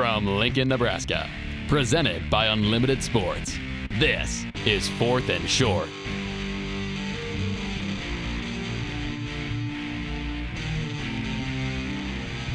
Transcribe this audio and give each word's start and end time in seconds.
From 0.00 0.26
Lincoln, 0.26 0.68
Nebraska, 0.68 1.28
presented 1.68 2.30
by 2.30 2.46
Unlimited 2.46 3.02
Sports, 3.02 3.58
this 3.98 4.46
is 4.64 4.88
Fourth 4.88 5.28
and 5.28 5.46
Short. 5.46 5.90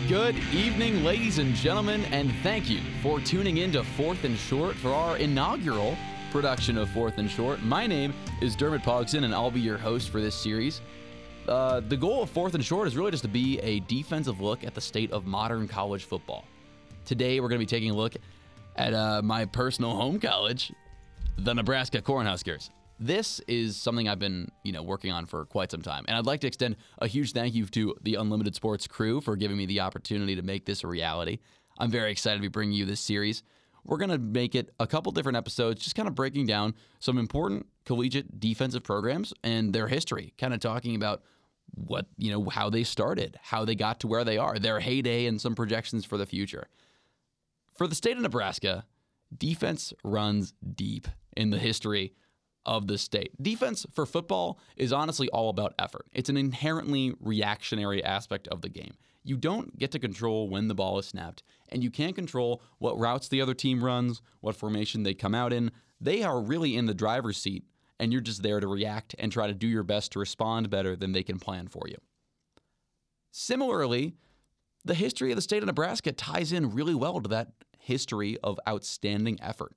Good 0.10 0.36
evening, 0.52 1.04
ladies 1.04 1.38
and 1.38 1.54
gentlemen, 1.54 2.04
and 2.06 2.34
thank 2.42 2.68
you 2.68 2.80
for 3.04 3.20
tuning 3.20 3.58
in 3.58 3.72
to 3.74 3.84
Fourth 3.84 4.24
and 4.24 4.40
Short 4.40 4.76
for 4.78 4.90
our 4.90 5.18
inaugural 5.18 5.96
production 6.32 6.80
of 6.80 6.90
Fourth 6.90 7.20
and 7.20 7.30
Short. 7.30 7.62
My 7.62 7.86
name 7.86 8.12
is 8.42 8.56
Dermot 8.56 8.82
Pogson, 8.82 9.24
and 9.24 9.36
I'll 9.36 9.52
be 9.52 9.62
your 9.62 9.78
host 9.78 10.10
for 10.10 10.20
this 10.20 10.34
series. 10.34 10.82
Uh, 11.48 11.82
the 11.82 11.96
goal 11.96 12.24
of 12.24 12.32
Fourth 12.32 12.56
and 12.56 12.66
Short 12.66 12.88
is 12.88 12.98
really 12.98 13.12
just 13.12 13.22
to 13.22 13.30
be 13.30 13.60
a 13.60 13.82
defensive 13.82 14.42
look 14.42 14.64
at 14.64 14.74
the 14.74 14.82
state 14.82 15.12
of 15.12 15.28
modern 15.28 15.68
college 15.68 16.06
football. 16.06 16.44
Today, 17.06 17.40
we're 17.40 17.50
going 17.50 17.60
to 17.60 17.66
be 17.66 17.70
taking 17.70 17.92
a 17.92 17.96
look 17.96 18.16
at 18.76 18.94
uh, 18.94 19.22
my 19.22 19.46
personal 19.46 19.96
home 19.96 20.20
college, 20.20 20.74
the 21.38 21.54
Nebraska 21.54 22.02
Cornhuskers. 22.02 22.72
This 23.00 23.40
is 23.48 23.78
something 23.78 24.10
I've 24.10 24.18
been, 24.18 24.50
you 24.64 24.72
know, 24.72 24.82
working 24.82 25.12
on 25.12 25.28
for 25.28 25.46
quite 25.46 25.70
some 25.70 25.84
time, 25.84 26.06
and 26.08 26.18
I'd 26.18 26.26
like 26.26 26.40
to 26.42 26.48
extend 26.48 26.78
a 26.98 27.08
huge 27.08 27.34
thank 27.34 27.54
you 27.54 27.66
to 27.68 27.96
the 28.02 28.16
Unlimited 28.16 28.56
Sports 28.56 28.88
crew 28.88 29.22
for 29.22 29.36
giving 29.36 29.56
me 29.56 29.68
the 29.68 29.82
opportunity 29.82 30.36
to 30.36 30.42
make 30.42 30.66
this 30.66 30.84
a 30.84 30.88
reality. 30.88 31.40
I'm 31.78 31.92
very 31.92 32.12
excited 32.12 32.38
to 32.38 32.42
be 32.42 32.48
bringing 32.48 32.76
you 32.76 32.86
this 32.86 33.02
series. 33.02 33.44
We're 33.84 33.98
going 33.98 34.10
to 34.10 34.18
make 34.18 34.56
it 34.56 34.74
a 34.80 34.88
couple 34.88 35.12
different 35.12 35.38
episodes, 35.38 35.84
just 35.84 35.96
kind 35.96 36.08
of 36.08 36.16
breaking 36.16 36.48
down 36.48 36.74
some 37.00 37.20
important 37.20 37.68
collegiate 37.86 38.40
defensive 38.40 38.82
programs 38.82 39.32
and 39.44 39.74
their 39.74 39.88
history, 39.88 40.34
kind 40.40 40.56
of 40.56 40.60
talking 40.60 40.96
about 40.96 41.22
what, 41.76 42.08
you 42.18 42.32
know, 42.32 42.50
how 42.50 42.72
they 42.72 42.84
started, 42.84 43.38
how 43.44 43.64
they 43.64 43.76
got 43.76 44.00
to 44.00 44.08
where 44.08 44.24
they 44.24 44.40
are, 44.40 44.58
their 44.58 44.80
heyday, 44.80 45.28
and 45.28 45.40
some 45.40 45.54
projections 45.54 46.04
for 46.04 46.18
the 46.18 46.26
future. 46.26 46.68
For 47.76 47.88
the 47.88 47.96
state 47.96 48.16
of 48.16 48.24
Nebraska, 48.24 48.86
defense 49.38 49.94
runs 50.04 50.54
deep 50.76 51.08
in 51.36 51.50
the 51.50 51.60
history 51.60 52.14
of 52.66 52.88
the 52.88 52.98
state. 52.98 53.32
Defense 53.42 53.86
for 53.94 54.06
football 54.06 54.60
is 54.78 54.94
honestly 54.94 55.30
all 55.30 55.50
about 55.50 55.76
effort. 55.78 56.08
It's 56.14 56.30
an 56.30 56.38
inherently 56.38 57.14
reactionary 57.20 58.04
aspect 58.04 58.48
of 58.48 58.62
the 58.62 58.70
game. 58.70 58.96
You 59.24 59.38
don't 59.38 59.78
get 59.78 59.92
to 59.92 60.00
control 60.00 60.50
when 60.50 60.68
the 60.68 60.76
ball 60.76 60.98
is 61.00 61.08
snapped, 61.08 61.44
and 61.70 61.84
you 61.84 61.92
can't 61.92 62.16
control 62.16 62.62
what 62.78 62.98
routes 62.98 63.28
the 63.28 63.42
other 63.42 63.54
team 63.54 63.84
runs, 63.84 64.22
what 64.40 64.56
formation 64.56 65.04
they 65.04 65.14
come 65.14 65.36
out 65.36 65.52
in. 65.52 65.72
They 66.00 66.24
are 66.24 66.40
really 66.40 66.76
in 66.78 66.86
the 66.86 66.94
driver's 66.94 67.38
seat, 67.38 67.66
and 68.00 68.12
you're 68.12 68.22
just 68.22 68.42
there 68.42 68.60
to 68.60 68.68
react 68.68 69.16
and 69.20 69.32
try 69.32 69.48
to 69.48 69.54
do 69.54 69.68
your 69.68 69.84
best 69.84 70.12
to 70.14 70.20
respond 70.20 70.70
better 70.70 70.96
than 70.96 71.12
they 71.12 71.24
can 71.24 71.40
plan 71.40 71.68
for 71.68 71.88
you. 71.88 71.98
Similarly, 73.32 74.16
the 74.86 74.94
history 74.94 75.32
of 75.32 75.36
the 75.36 75.42
state 75.42 75.64
of 75.64 75.68
Nebraska 75.68 76.12
ties 76.12 76.52
in 76.52 76.74
really 76.74 76.96
well 76.96 77.20
to 77.20 77.28
that 77.30 77.50
history 77.80 78.38
of 78.44 78.60
outstanding 78.68 79.40
effort. 79.42 79.74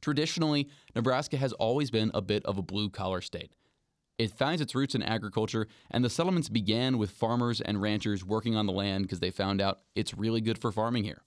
Traditionally, 0.00 0.68
Nebraska 0.94 1.36
has 1.36 1.52
always 1.54 1.90
been 1.90 2.10
a 2.12 2.20
bit 2.20 2.44
of 2.44 2.58
a 2.58 2.62
blue 2.62 2.90
collar 2.90 3.20
state. 3.20 3.52
It 4.18 4.30
finds 4.30 4.60
its 4.60 4.74
roots 4.74 4.94
in 4.94 5.02
agriculture, 5.02 5.66
and 5.90 6.04
the 6.04 6.10
settlements 6.10 6.48
began 6.48 6.98
with 6.98 7.10
farmers 7.10 7.60
and 7.60 7.80
ranchers 7.80 8.24
working 8.24 8.54
on 8.54 8.66
the 8.66 8.72
land 8.72 9.04
because 9.04 9.20
they 9.20 9.30
found 9.30 9.60
out 9.60 9.80
it's 9.94 10.14
really 10.14 10.40
good 10.40 10.58
for 10.58 10.70
farming 10.70 11.04
here. 11.04 11.22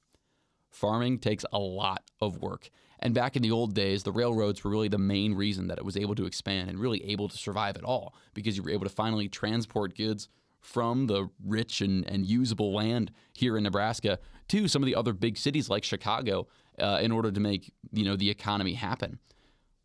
Farming 0.70 1.20
takes 1.20 1.46
a 1.52 1.58
lot 1.58 2.04
of 2.22 2.42
work, 2.42 2.70
and 3.00 3.14
back 3.14 3.36
in 3.36 3.42
the 3.42 3.52
old 3.52 3.74
days, 3.74 4.04
the 4.04 4.12
railroads 4.12 4.64
were 4.64 4.72
really 4.72 4.88
the 4.88 4.98
main 4.98 5.34
reason 5.34 5.68
that 5.68 5.78
it 5.78 5.86
was 5.86 5.98
able 5.98 6.16
to 6.16 6.26
expand 6.26 6.70
and 6.70 6.80
really 6.80 7.04
able 7.06 7.28
to 7.30 7.38
survive 7.38 7.78
at 7.78 7.84
all 7.84 8.14
because 8.34 8.56
you 8.56 8.64
were 8.64 8.70
able 8.70 8.86
to 8.86 8.94
finally 8.94 9.28
transport 9.28 9.96
goods 9.96 10.28
from 10.66 11.08
the 11.08 11.30
rich 11.46 11.82
and, 11.82 12.08
and 12.10 12.26
usable 12.26 12.74
land 12.74 13.12
here 13.34 13.56
in 13.56 13.64
Nebraska 13.64 14.18
to 14.48 14.68
some 14.68 14.82
of 14.82 14.88
the 14.88 14.96
other 14.96 15.14
big 15.14 15.38
cities 15.38 15.70
like 15.70 15.84
Chicago 15.84 16.48
uh, 16.80 17.00
in 17.02 17.12
order 17.12 17.32
to 17.32 17.40
make 17.40 17.72
you 17.92 18.04
know 18.04 18.16
the 18.16 18.30
economy 18.30 18.74
happen. 18.74 19.20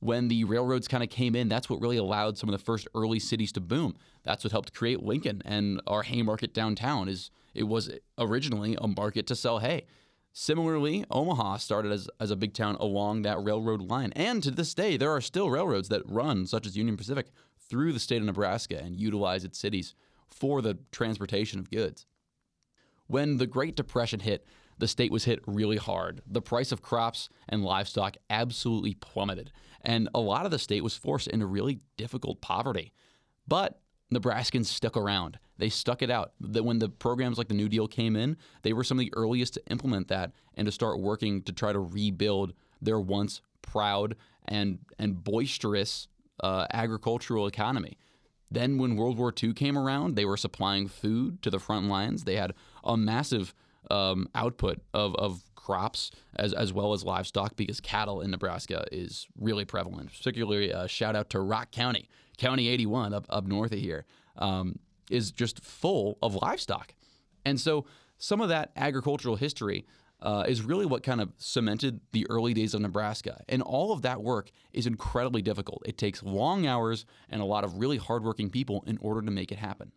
When 0.01 0.29
the 0.29 0.45
railroads 0.45 0.89
kind 0.89 1.03
of 1.03 1.11
came 1.11 1.37
in, 1.37 1.51
that's 1.51 1.69
what 1.69 1.83
really 1.83 1.99
allowed 1.99 2.39
some 2.39 2.49
of 2.49 2.59
the 2.59 2.65
first 2.65 2.89
early 2.95 3.19
cities 3.19 3.53
to 3.53 3.61
boom. 3.61 3.95
That's 4.23 4.43
what 4.43 4.53
helped 4.53 4.73
create 4.73 5.03
Lincoln 5.03 5.43
and 5.45 5.83
our 5.87 6.03
Haymarket 6.03 6.55
downtown. 6.55 7.09
Is 7.09 7.31
it 7.55 7.65
was 7.65 7.91
originally 8.17 8.77
a 8.81 8.89
market 8.89 9.27
to 9.27 9.37
sell 9.37 9.59
hay. 9.59 9.87
Similarly, 10.33 11.05
Omaha 11.11 11.57
started 11.57 11.91
as, 11.93 12.09
as 12.21 12.31
a 12.31 12.37
big 12.37 12.55
town 12.55 12.77
along 12.77 13.23
that 13.23 13.43
railroad 13.43 13.83
line. 13.83 14.13
And 14.15 14.43
to 14.45 14.53
this 14.53 14.75
day, 14.75 14.97
there 14.97 15.11
are 15.11 15.21
still 15.21 15.51
railroads 15.51 15.89
that 15.89 16.09
run, 16.09 16.47
such 16.47 16.67
as 16.67 16.77
Union 16.77 16.97
Pacific, 16.97 17.27
through 17.69 17.93
the 17.93 17.99
state 17.99 18.19
of 18.19 18.25
Nebraska 18.25 18.81
and 18.81 18.97
utilize 18.97 19.45
its 19.45 19.59
cities 19.59 19.95
for 20.31 20.63
the 20.63 20.79
transportation 20.93 21.59
of 21.59 21.71
goods. 21.71 22.07
When 23.07 23.39
the 23.39 23.47
Great 23.47 23.77
Depression 23.77 24.21
hit, 24.21 24.47
the 24.79 24.89
state 24.89 25.13
was 25.13 25.25
hit 25.25 25.41
really 25.47 25.77
hard. 25.77 26.23
The 26.27 26.41
price 26.41 26.73
of 26.73 26.81
crops 26.81 27.29
and 27.49 27.65
livestock 27.65 28.17
absolutely 28.31 28.95
plummeted, 28.95 29.53
and 29.83 30.09
a 30.15 30.21
lot 30.21 30.45
of 30.45 30.51
the 30.51 30.59
state 30.59 30.83
was 30.83 30.97
forced 30.97 31.29
into 31.29 31.47
really 31.47 31.81
difficult 31.97 32.41
poverty. 32.41 32.93
But 33.47 33.81
Nebraskans 34.13 34.67
stuck 34.67 34.97
around. 34.97 35.39
They 35.59 35.69
stuck 35.69 36.03
it 36.03 36.11
out. 36.11 36.33
That 36.41 36.65
When 36.65 36.79
the 36.79 36.89
programs 36.89 37.39
like 37.39 37.49
the 37.49 37.55
New 37.55 37.69
Deal 37.69 37.87
came 37.87 38.17
in, 38.17 38.37
they 38.63 38.73
were 38.73 38.85
some 38.85 38.99
of 38.99 39.05
the 39.05 39.13
earliest 39.15 39.55
to 39.55 39.63
implement 39.71 40.09
that 40.09 40.33
and 40.55 40.67
to 40.67 40.73
start 40.73 41.01
working 41.01 41.43
to 41.43 41.53
try 41.53 41.73
to 41.73 41.79
rebuild 41.79 42.55
their 42.81 43.01
once 43.01 43.43
proud 43.63 44.17
and 44.47 44.79
and 44.99 45.23
boisterous 45.23 46.09
uh, 46.43 46.67
agricultural 46.73 47.47
economy. 47.47 47.99
Then, 48.51 48.79
when 48.79 48.97
World 48.97 49.17
War 49.17 49.33
II 49.43 49.53
came 49.53 49.79
around, 49.79 50.17
they 50.17 50.25
were 50.25 50.37
supplying 50.37 50.89
food 50.89 51.41
to 51.43 51.51
the 51.51 51.61
front 51.61 51.87
lines. 51.87 52.25
They 52.25 52.37
had 52.37 52.55
a 52.83 52.97
massive 52.97 53.55
um, 53.91 54.29
output 54.35 54.81
of, 54.93 55.15
of 55.17 55.43
crops 55.55 56.11
as, 56.37 56.53
as 56.53 56.73
well 56.73 56.93
as 56.93 57.05
livestock 57.05 57.57
because 57.57 57.81
cattle 57.81 58.21
in 58.21 58.31
Nebraska 58.31 58.87
is 58.91 59.29
really 59.39 59.65
prevalent. 59.65 60.11
Particularly, 60.11 60.73
uh, 60.73 60.87
shout 60.87 61.15
out 61.15 61.31
to 61.31 61.41
Rock 61.41 61.71
County, 61.71 62.09
County 62.39 62.69
81 62.69 63.15
up, 63.15 63.27
up 63.29 63.47
north 63.47 63.73
of 63.73 63.79
here, 63.79 64.05
um, 64.37 64.79
is 65.11 65.31
just 65.31 65.63
full 65.63 66.19
of 66.23 66.35
livestock. 66.35 66.95
And 67.45 67.61
so, 67.61 67.87
some 68.19 68.41
of 68.43 68.51
that 68.51 68.71
agricultural 68.77 69.37
history 69.37 69.87
uh, 70.23 70.45
is 70.47 70.63
really 70.63 70.87
what 70.87 71.03
kind 71.03 71.21
of 71.21 71.33
cemented 71.39 72.01
the 72.13 72.27
early 72.29 72.55
days 72.55 72.75
of 72.75 72.81
Nebraska. 72.81 73.43
And 73.49 73.63
all 73.63 73.93
of 73.93 74.03
that 74.03 74.23
work 74.23 74.51
is 74.73 74.87
incredibly 74.87 75.43
difficult. 75.43 75.83
It 75.87 75.99
takes 75.99 76.23
long 76.23 76.67
hours 76.67 77.07
and 77.29 77.41
a 77.41 77.47
lot 77.47 77.65
of 77.65 77.79
really 77.79 77.97
hardworking 77.97 78.51
people 78.51 78.85
in 78.87 78.99
order 78.99 79.23
to 79.23 79.31
make 79.31 79.53
it 79.53 79.59
happen. 79.59 79.93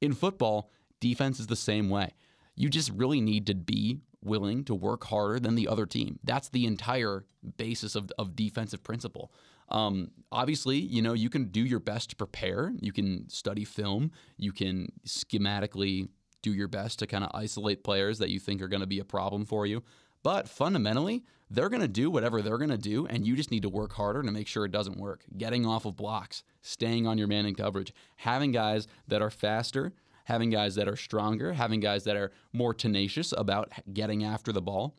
In 0.00 0.12
football, 0.12 0.70
defense 1.00 1.40
is 1.40 1.46
the 1.46 1.56
same 1.56 1.88
way. 1.88 2.10
You 2.54 2.68
just 2.68 2.90
really 2.90 3.20
need 3.20 3.46
to 3.46 3.54
be 3.54 4.00
willing 4.22 4.64
to 4.64 4.74
work 4.74 5.04
harder 5.04 5.38
than 5.38 5.54
the 5.54 5.68
other 5.68 5.86
team. 5.86 6.18
That's 6.24 6.48
the 6.48 6.66
entire 6.66 7.24
basis 7.56 7.94
of, 7.94 8.10
of 8.18 8.34
defensive 8.34 8.82
principle. 8.82 9.32
Um, 9.68 10.10
obviously, 10.30 10.78
you 10.78 11.02
know, 11.02 11.12
you 11.12 11.30
can 11.30 11.46
do 11.46 11.60
your 11.60 11.80
best 11.80 12.10
to 12.10 12.16
prepare. 12.16 12.72
You 12.80 12.92
can 12.92 13.28
study 13.28 13.64
film. 13.64 14.12
You 14.36 14.52
can 14.52 14.92
schematically 15.06 16.08
do 16.42 16.52
your 16.52 16.68
best 16.68 16.98
to 17.00 17.06
kind 17.06 17.24
of 17.24 17.30
isolate 17.34 17.84
players 17.84 18.18
that 18.18 18.30
you 18.30 18.38
think 18.38 18.62
are 18.62 18.68
going 18.68 18.80
to 18.80 18.86
be 18.86 18.98
a 18.98 19.04
problem 19.04 19.44
for 19.44 19.66
you. 19.66 19.82
But 20.22 20.48
fundamentally, 20.48 21.24
they're 21.50 21.68
going 21.68 21.82
to 21.82 21.88
do 21.88 22.10
whatever 22.10 22.42
they're 22.42 22.58
going 22.58 22.70
to 22.70 22.78
do, 22.78 23.06
and 23.06 23.26
you 23.26 23.36
just 23.36 23.50
need 23.50 23.62
to 23.62 23.68
work 23.68 23.92
harder 23.92 24.22
to 24.22 24.32
make 24.32 24.48
sure 24.48 24.64
it 24.64 24.72
doesn't 24.72 24.98
work. 24.98 25.24
Getting 25.36 25.64
off 25.64 25.84
of 25.84 25.96
blocks, 25.96 26.42
staying 26.62 27.06
on 27.06 27.18
your 27.18 27.28
man 27.28 27.46
in 27.46 27.54
coverage, 27.54 27.92
having 28.16 28.50
guys 28.50 28.88
that 29.06 29.22
are 29.22 29.30
faster, 29.30 29.92
having 30.24 30.50
guys 30.50 30.74
that 30.74 30.88
are 30.88 30.96
stronger, 30.96 31.52
having 31.52 31.78
guys 31.78 32.02
that 32.04 32.16
are 32.16 32.32
more 32.52 32.74
tenacious 32.74 33.32
about 33.36 33.70
getting 33.92 34.24
after 34.24 34.50
the 34.52 34.62
ball. 34.62 34.96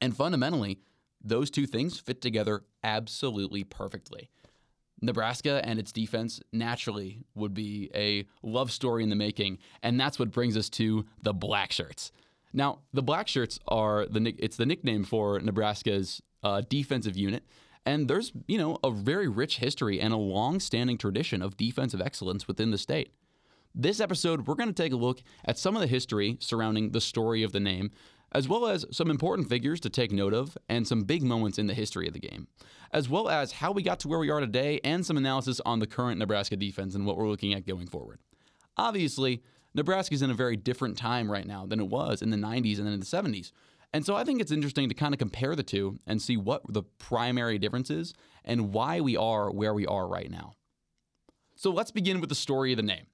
And 0.00 0.16
fundamentally, 0.16 0.80
those 1.22 1.48
two 1.48 1.66
things 1.66 2.00
fit 2.00 2.20
together 2.20 2.64
absolutely 2.82 3.62
perfectly. 3.62 4.28
Nebraska 5.02 5.60
and 5.64 5.78
its 5.78 5.92
defense 5.92 6.40
naturally 6.52 7.24
would 7.34 7.52
be 7.52 7.90
a 7.94 8.24
love 8.42 8.70
story 8.70 9.02
in 9.02 9.10
the 9.10 9.16
making, 9.16 9.58
and 9.82 10.00
that's 10.00 10.18
what 10.18 10.30
brings 10.30 10.56
us 10.56 10.70
to 10.70 11.04
the 11.20 11.34
Black 11.34 11.72
Shirts. 11.72 12.12
Now, 12.52 12.78
the 12.92 13.02
Black 13.02 13.28
Shirts 13.28 13.58
are 13.66 14.06
the 14.06 14.34
it's 14.38 14.56
the 14.56 14.66
nickname 14.66 15.04
for 15.04 15.40
Nebraska's 15.40 16.22
uh, 16.42 16.62
defensive 16.68 17.16
unit, 17.16 17.42
and 17.84 18.08
there's 18.08 18.32
you 18.46 18.58
know 18.58 18.78
a 18.84 18.90
very 18.90 19.28
rich 19.28 19.58
history 19.58 20.00
and 20.00 20.14
a 20.14 20.18
long-standing 20.18 20.98
tradition 20.98 21.42
of 21.42 21.56
defensive 21.56 22.00
excellence 22.00 22.46
within 22.46 22.70
the 22.70 22.78
state. 22.78 23.12
This 23.74 24.00
episode, 24.00 24.46
we're 24.46 24.54
going 24.54 24.68
to 24.68 24.82
take 24.82 24.92
a 24.92 24.96
look 24.96 25.22
at 25.46 25.56
some 25.56 25.74
of 25.76 25.80
the 25.80 25.88
history 25.88 26.36
surrounding 26.40 26.90
the 26.90 27.00
story 27.00 27.42
of 27.42 27.52
the 27.52 27.60
name, 27.60 27.90
as 28.30 28.46
well 28.46 28.66
as 28.66 28.84
some 28.90 29.10
important 29.10 29.48
figures 29.48 29.80
to 29.80 29.88
take 29.88 30.12
note 30.12 30.34
of 30.34 30.58
and 30.68 30.86
some 30.86 31.04
big 31.04 31.22
moments 31.22 31.58
in 31.58 31.68
the 31.68 31.74
history 31.74 32.06
of 32.06 32.12
the 32.12 32.20
game, 32.20 32.48
as 32.92 33.08
well 33.08 33.30
as 33.30 33.52
how 33.52 33.72
we 33.72 33.82
got 33.82 33.98
to 34.00 34.08
where 34.08 34.18
we 34.18 34.28
are 34.28 34.40
today 34.40 34.78
and 34.84 35.06
some 35.06 35.16
analysis 35.16 35.58
on 35.64 35.78
the 35.78 35.86
current 35.86 36.18
Nebraska 36.18 36.54
defense 36.54 36.94
and 36.94 37.06
what 37.06 37.16
we're 37.16 37.28
looking 37.28 37.54
at 37.54 37.66
going 37.66 37.86
forward. 37.86 38.18
Obviously, 38.76 39.42
Nebraska's 39.74 40.20
in 40.20 40.30
a 40.30 40.34
very 40.34 40.56
different 40.56 40.98
time 40.98 41.32
right 41.32 41.46
now 41.46 41.64
than 41.64 41.80
it 41.80 41.88
was 41.88 42.20
in 42.20 42.28
the 42.28 42.36
90s 42.36 42.76
and 42.76 42.86
then 42.86 42.92
in 42.92 43.00
the 43.00 43.06
70s. 43.06 43.52
And 43.94 44.04
so 44.04 44.14
I 44.14 44.24
think 44.24 44.42
it's 44.42 44.52
interesting 44.52 44.90
to 44.90 44.94
kind 44.94 45.14
of 45.14 45.18
compare 45.18 45.56
the 45.56 45.62
two 45.62 45.96
and 46.06 46.20
see 46.20 46.36
what 46.36 46.60
the 46.68 46.82
primary 46.98 47.58
difference 47.58 47.88
is 47.88 48.12
and 48.44 48.74
why 48.74 49.00
we 49.00 49.16
are 49.16 49.50
where 49.50 49.72
we 49.72 49.86
are 49.86 50.06
right 50.06 50.30
now. 50.30 50.52
So 51.56 51.70
let's 51.70 51.90
begin 51.90 52.20
with 52.20 52.28
the 52.28 52.34
story 52.34 52.72
of 52.72 52.76
the 52.76 52.82
name. 52.82 53.06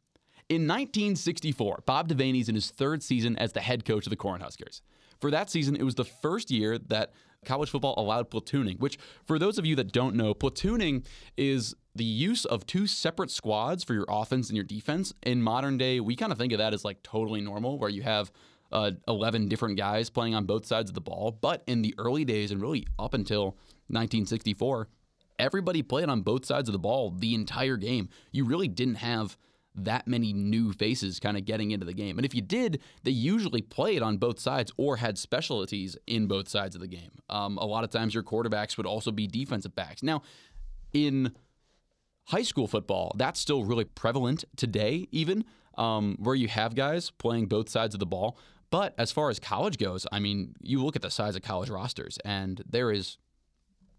In 0.49 0.63
1964, 0.63 1.83
Bob 1.85 2.09
Devaney's 2.09 2.49
in 2.49 2.55
his 2.55 2.71
third 2.71 3.03
season 3.03 3.37
as 3.37 3.53
the 3.53 3.61
head 3.61 3.85
coach 3.85 4.07
of 4.07 4.11
the 4.11 4.17
Cornhuskers. 4.17 4.81
For 5.21 5.31
that 5.31 5.51
season, 5.51 5.77
it 5.77 5.83
was 5.83 5.97
the 5.97 6.05
first 6.05 6.51
year 6.51 6.79
that 6.79 7.13
college 7.45 7.69
football 7.69 7.95
allowed 7.99 8.31
platooning, 8.31 8.81
which, 8.81 8.99
for 9.27 9.39
those 9.39 9.59
of 9.59 9.67
you 9.67 9.77
that 9.77 9.93
don't 9.93 10.15
know, 10.15 10.33
platooning 10.33 11.05
is 11.37 11.75
the 11.95 12.05
use 12.05 12.47
of 12.47 12.65
two 12.67 12.87
separate 12.87 13.31
squads 13.31 13.85
for 13.85 13.93
your 13.93 14.07
offense 14.09 14.49
and 14.49 14.57
your 14.57 14.65
defense. 14.65 15.13
In 15.23 15.43
modern 15.43 15.77
day, 15.77 16.01
we 16.01 16.17
kind 16.17 16.33
of 16.33 16.39
think 16.39 16.53
of 16.53 16.59
that 16.59 16.73
as 16.73 16.85
like 16.85 17.03
totally 17.03 17.43
normal, 17.43 17.79
where 17.79 17.91
you 17.91 18.03
have 18.03 18.33
uh, 18.73 18.93
11 19.07 19.49
different 19.49 19.77
guys 19.77 20.09
playing 20.09 20.35
on 20.35 20.47
both 20.47 20.65
sides 20.65 20.89
of 20.89 20.95
the 20.95 21.01
ball. 21.03 21.31
But 21.31 21.63
in 21.67 21.83
the 21.83 21.95
early 21.99 22.25
days, 22.25 22.51
and 22.51 22.63
really 22.63 22.87
up 22.99 23.13
until 23.13 23.57
1964, 23.89 24.89
everybody 25.39 25.83
played 25.83 26.09
on 26.09 26.23
both 26.23 26.47
sides 26.47 26.69
of 26.69 26.73
the 26.73 26.79
ball 26.79 27.11
the 27.11 27.35
entire 27.35 27.77
game. 27.77 28.09
You 28.33 28.45
really 28.45 28.69
didn't 28.69 28.97
have 28.97 29.37
that 29.75 30.09
many 30.09 30.33
new 30.33 30.73
faces 30.73 31.21
kind 31.21 31.37
of 31.37 31.45
getting 31.45 31.71
into 31.71 31.87
the 31.87 31.95
game. 31.95 32.19
And 32.19 32.25
if 32.25 32.35
you 32.35 32.43
did, 32.43 32.81
they 33.05 33.11
usually 33.11 33.63
played 33.63 34.03
on 34.03 34.17
both 34.17 34.41
sides 34.41 34.73
or 34.77 34.97
had 34.97 35.19
specialties 35.19 35.97
in 36.07 36.27
both 36.27 36.49
sides 36.49 36.75
of 36.75 36.81
the 36.81 36.89
game. 36.89 37.11
Um, 37.29 37.59
a 37.59 37.65
lot 37.65 37.85
of 37.85 37.91
times 37.91 38.15
your 38.15 38.23
quarterbacks 38.23 38.77
would 38.77 38.87
also 38.87 39.11
be 39.11 39.27
defensive 39.27 39.75
backs. 39.75 40.03
Now, 40.03 40.23
in 40.93 41.33
high 42.25 42.43
school 42.43 42.67
football, 42.67 43.15
that's 43.17 43.41
still 43.41 43.65
really 43.65 43.85
prevalent 43.85 44.45
today, 44.57 45.07
even 45.13 45.45
um, 45.77 46.17
where 46.19 46.35
you 46.35 46.49
have 46.49 46.75
guys 46.75 47.11
playing 47.11 47.47
both 47.47 47.69
sides 47.69 47.95
of 47.95 48.01
the 48.01 48.07
ball. 48.07 48.39
But 48.71 48.95
as 48.99 49.13
far 49.13 49.31
as 49.31 49.39
college 49.39 49.79
goes, 49.79 50.07
I 50.13 50.19
mean, 50.19 50.55
you 50.61 50.85
look 50.85 50.97
at 50.97 51.03
the 51.03 51.11
size 51.11 51.37
of 51.37 51.43
college 51.43 51.71
rosters, 51.71 52.19
and 52.25 52.63
there 52.69 52.91
is 52.93 53.17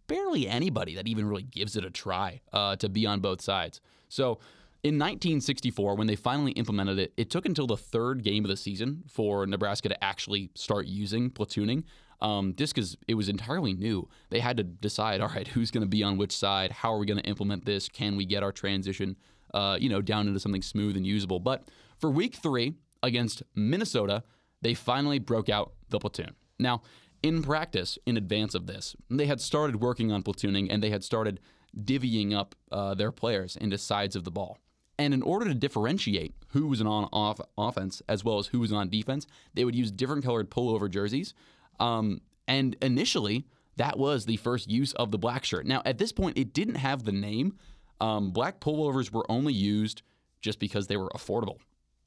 barely 0.07 0.48
anybody 0.48 0.95
that 0.95 1.07
even 1.07 1.27
really 1.27 1.44
gives 1.44 1.75
it 1.75 1.86
a 1.86 1.89
try 1.89 2.42
uh, 2.51 2.75
to 2.75 2.89
be 2.89 3.06
on 3.06 3.19
both 3.19 3.42
sides. 3.42 3.80
So 4.10 4.39
in 4.81 4.95
1964, 4.95 5.95
when 5.95 6.07
they 6.07 6.15
finally 6.15 6.53
implemented 6.53 6.99
it, 6.99 7.13
it 7.17 7.29
took 7.29 7.45
until 7.45 7.67
the 7.67 7.75
third 7.75 8.23
game 8.23 8.45
of 8.45 8.49
the 8.49 8.55
season 8.55 9.03
for 9.07 9.45
Nebraska 9.45 9.89
to 9.89 10.03
actually 10.03 10.51
start 10.55 10.87
using 10.87 11.29
platooning. 11.29 11.83
Um, 12.21 12.53
just 12.55 12.75
because 12.75 12.97
it 13.07 13.13
was 13.13 13.29
entirely 13.29 13.73
new, 13.73 14.07
they 14.29 14.39
had 14.39 14.57
to 14.57 14.63
decide, 14.63 15.19
all 15.21 15.29
right, 15.29 15.47
who's 15.47 15.71
going 15.71 15.83
to 15.83 15.87
be 15.87 16.03
on 16.03 16.17
which 16.17 16.35
side? 16.35 16.71
How 16.71 16.93
are 16.93 16.97
we 16.97 17.05
going 17.05 17.21
to 17.21 17.27
implement 17.27 17.65
this? 17.65 17.89
Can 17.89 18.15
we 18.15 18.25
get 18.25 18.41
our 18.41 18.53
transition, 18.53 19.17
uh, 19.53 19.77
you 19.79 19.89
know, 19.89 20.01
down 20.01 20.27
into 20.27 20.39
something 20.39 20.61
smooth 20.61 20.95
and 20.95 21.05
usable? 21.05 21.39
But 21.39 21.67
for 21.97 22.09
week 22.09 22.35
three 22.35 22.75
against 23.03 23.43
Minnesota, 23.55 24.23
they 24.61 24.73
finally 24.73 25.19
broke 25.19 25.49
out 25.49 25.73
the 25.89 25.99
platoon. 25.99 26.35
Now, 26.57 26.83
in 27.21 27.43
practice, 27.43 27.97
in 28.05 28.15
advance 28.15 28.55
of 28.55 28.65
this, 28.65 28.95
they 29.09 29.25
had 29.25 29.41
started 29.41 29.81
working 29.81 30.09
on 30.09 30.23
platooning 30.23 30.67
and 30.69 30.81
they 30.81 30.89
had 30.89 31.03
started 31.03 31.41
divvying 31.77 32.33
up 32.33 32.55
uh, 32.71 32.93
their 32.93 33.11
players 33.11 33.57
into 33.57 33.77
sides 33.77 34.15
of 34.15 34.23
the 34.23 34.31
ball. 34.31 34.57
And 34.99 35.13
in 35.13 35.21
order 35.21 35.45
to 35.45 35.53
differentiate 35.53 36.35
who 36.49 36.67
was 36.67 36.81
on 36.81 37.05
off 37.13 37.39
offense 37.57 38.01
as 38.09 38.25
well 38.25 38.37
as 38.37 38.47
who 38.47 38.59
was 38.59 38.73
on 38.73 38.89
defense, 38.89 39.25
they 39.53 39.63
would 39.63 39.73
use 39.73 39.91
different 39.91 40.25
colored 40.25 40.51
pullover 40.51 40.91
jerseys. 40.91 41.33
Um, 41.79 42.19
and 42.49 42.75
initially, 42.81 43.45
that 43.77 43.97
was 43.97 44.25
the 44.25 44.35
first 44.35 44.69
use 44.69 44.91
of 44.93 45.11
the 45.11 45.17
black 45.17 45.45
shirt. 45.45 45.65
Now, 45.65 45.81
at 45.85 45.99
this 45.99 46.11
point, 46.11 46.37
it 46.37 46.53
didn't 46.53 46.75
have 46.75 47.05
the 47.05 47.13
name. 47.13 47.57
Um, 48.01 48.31
black 48.31 48.59
pullovers 48.59 49.09
were 49.09 49.25
only 49.31 49.53
used 49.53 50.01
just 50.41 50.59
because 50.59 50.87
they 50.87 50.97
were 50.97 51.09
affordable. 51.15 51.59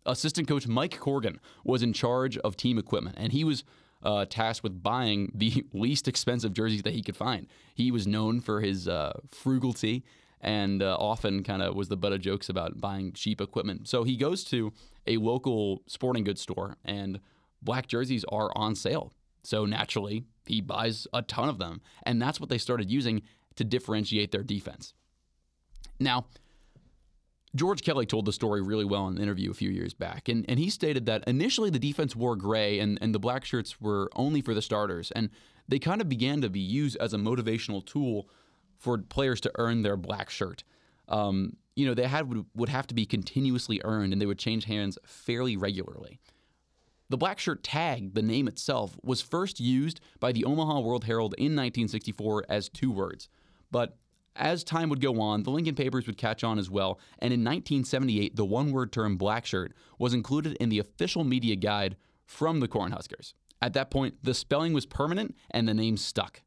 Assistant 0.04 0.46
coach 0.46 0.66
Mike 0.66 0.98
Corgan 1.00 1.38
was 1.64 1.82
in 1.82 1.94
charge 1.94 2.36
of 2.38 2.58
team 2.58 2.76
equipment, 2.76 3.16
and 3.18 3.32
he 3.32 3.42
was 3.42 3.64
uh, 4.02 4.26
tasked 4.28 4.62
with 4.62 4.82
buying 4.82 5.32
the 5.34 5.64
least 5.72 6.08
expensive 6.08 6.52
jerseys 6.52 6.82
that 6.82 6.92
he 6.92 7.02
could 7.02 7.16
find. 7.16 7.46
He 7.74 7.90
was 7.90 8.06
known 8.06 8.42
for 8.42 8.60
his 8.60 8.86
uh, 8.86 9.18
frugality 9.30 10.04
and 10.42 10.82
uh, 10.82 10.96
often 10.98 11.42
kind 11.42 11.62
of 11.62 11.74
was 11.74 11.88
the 11.88 11.96
butt 11.96 12.12
of 12.12 12.20
jokes 12.20 12.48
about 12.48 12.80
buying 12.80 13.12
cheap 13.12 13.40
equipment. 13.40 13.88
So 13.88 14.02
he 14.04 14.16
goes 14.16 14.44
to 14.44 14.72
a 15.06 15.16
local 15.16 15.82
sporting 15.86 16.24
goods 16.24 16.40
store, 16.40 16.76
and 16.84 17.20
black 17.62 17.86
jerseys 17.86 18.24
are 18.24 18.50
on 18.56 18.74
sale. 18.74 19.12
So 19.44 19.64
naturally, 19.64 20.24
he 20.46 20.60
buys 20.60 21.06
a 21.12 21.22
ton 21.22 21.48
of 21.48 21.58
them. 21.58 21.80
And 22.04 22.20
that's 22.20 22.40
what 22.40 22.48
they 22.48 22.58
started 22.58 22.90
using 22.90 23.22
to 23.56 23.64
differentiate 23.64 24.32
their 24.32 24.42
defense. 24.42 24.94
Now, 25.98 26.26
George 27.54 27.82
Kelly 27.82 28.06
told 28.06 28.24
the 28.24 28.32
story 28.32 28.62
really 28.62 28.84
well 28.84 29.06
in 29.08 29.16
an 29.16 29.22
interview 29.22 29.50
a 29.50 29.54
few 29.54 29.68
years 29.68 29.92
back, 29.92 30.28
and, 30.28 30.44
and 30.48 30.58
he 30.58 30.70
stated 30.70 31.04
that 31.06 31.22
initially 31.26 31.68
the 31.68 31.78
defense 31.78 32.16
wore 32.16 32.34
gray 32.34 32.78
and, 32.78 32.98
and 33.02 33.14
the 33.14 33.18
black 33.18 33.44
shirts 33.44 33.78
were 33.78 34.10
only 34.16 34.40
for 34.40 34.54
the 34.54 34.62
starters, 34.62 35.10
and 35.10 35.28
they 35.68 35.78
kind 35.78 36.00
of 36.00 36.08
began 36.08 36.40
to 36.40 36.48
be 36.48 36.60
used 36.60 36.96
as 36.96 37.12
a 37.12 37.18
motivational 37.18 37.84
tool 37.84 38.26
for 38.82 38.98
players 38.98 39.40
to 39.40 39.52
earn 39.54 39.82
their 39.82 39.96
black 39.96 40.28
shirt. 40.28 40.64
Um, 41.08 41.56
you 41.76 41.86
know, 41.86 41.94
they 41.94 42.06
had 42.06 42.28
would, 42.28 42.44
would 42.54 42.68
have 42.68 42.86
to 42.88 42.94
be 42.94 43.06
continuously 43.06 43.80
earned, 43.84 44.12
and 44.12 44.20
they 44.20 44.26
would 44.26 44.38
change 44.38 44.64
hands 44.64 44.98
fairly 45.06 45.56
regularly. 45.56 46.18
The 47.08 47.16
black 47.16 47.38
shirt 47.38 47.62
tag, 47.62 48.14
the 48.14 48.22
name 48.22 48.48
itself, 48.48 48.98
was 49.02 49.20
first 49.20 49.60
used 49.60 50.00
by 50.18 50.32
the 50.32 50.44
Omaha 50.44 50.80
World 50.80 51.04
Herald 51.04 51.34
in 51.38 51.54
1964 51.54 52.46
as 52.48 52.68
two 52.68 52.90
words, 52.90 53.28
but 53.70 53.96
as 54.34 54.64
time 54.64 54.88
would 54.88 55.02
go 55.02 55.20
on, 55.20 55.42
the 55.42 55.50
Lincoln 55.50 55.74
papers 55.74 56.06
would 56.06 56.16
catch 56.16 56.42
on 56.42 56.58
as 56.58 56.70
well, 56.70 56.98
and 57.18 57.32
in 57.32 57.40
1978, 57.40 58.34
the 58.34 58.44
one 58.44 58.72
word 58.72 58.90
term 58.90 59.16
black 59.16 59.46
shirt 59.46 59.74
was 59.98 60.14
included 60.14 60.56
in 60.56 60.70
the 60.70 60.78
official 60.78 61.22
media 61.22 61.54
guide 61.54 61.96
from 62.24 62.60
the 62.60 62.68
Cornhuskers. 62.68 63.34
At 63.60 63.74
that 63.74 63.90
point, 63.90 64.16
the 64.22 64.34
spelling 64.34 64.72
was 64.72 64.86
permanent 64.86 65.36
and 65.50 65.68
the 65.68 65.74
name 65.74 65.96
stuck. 65.96 66.42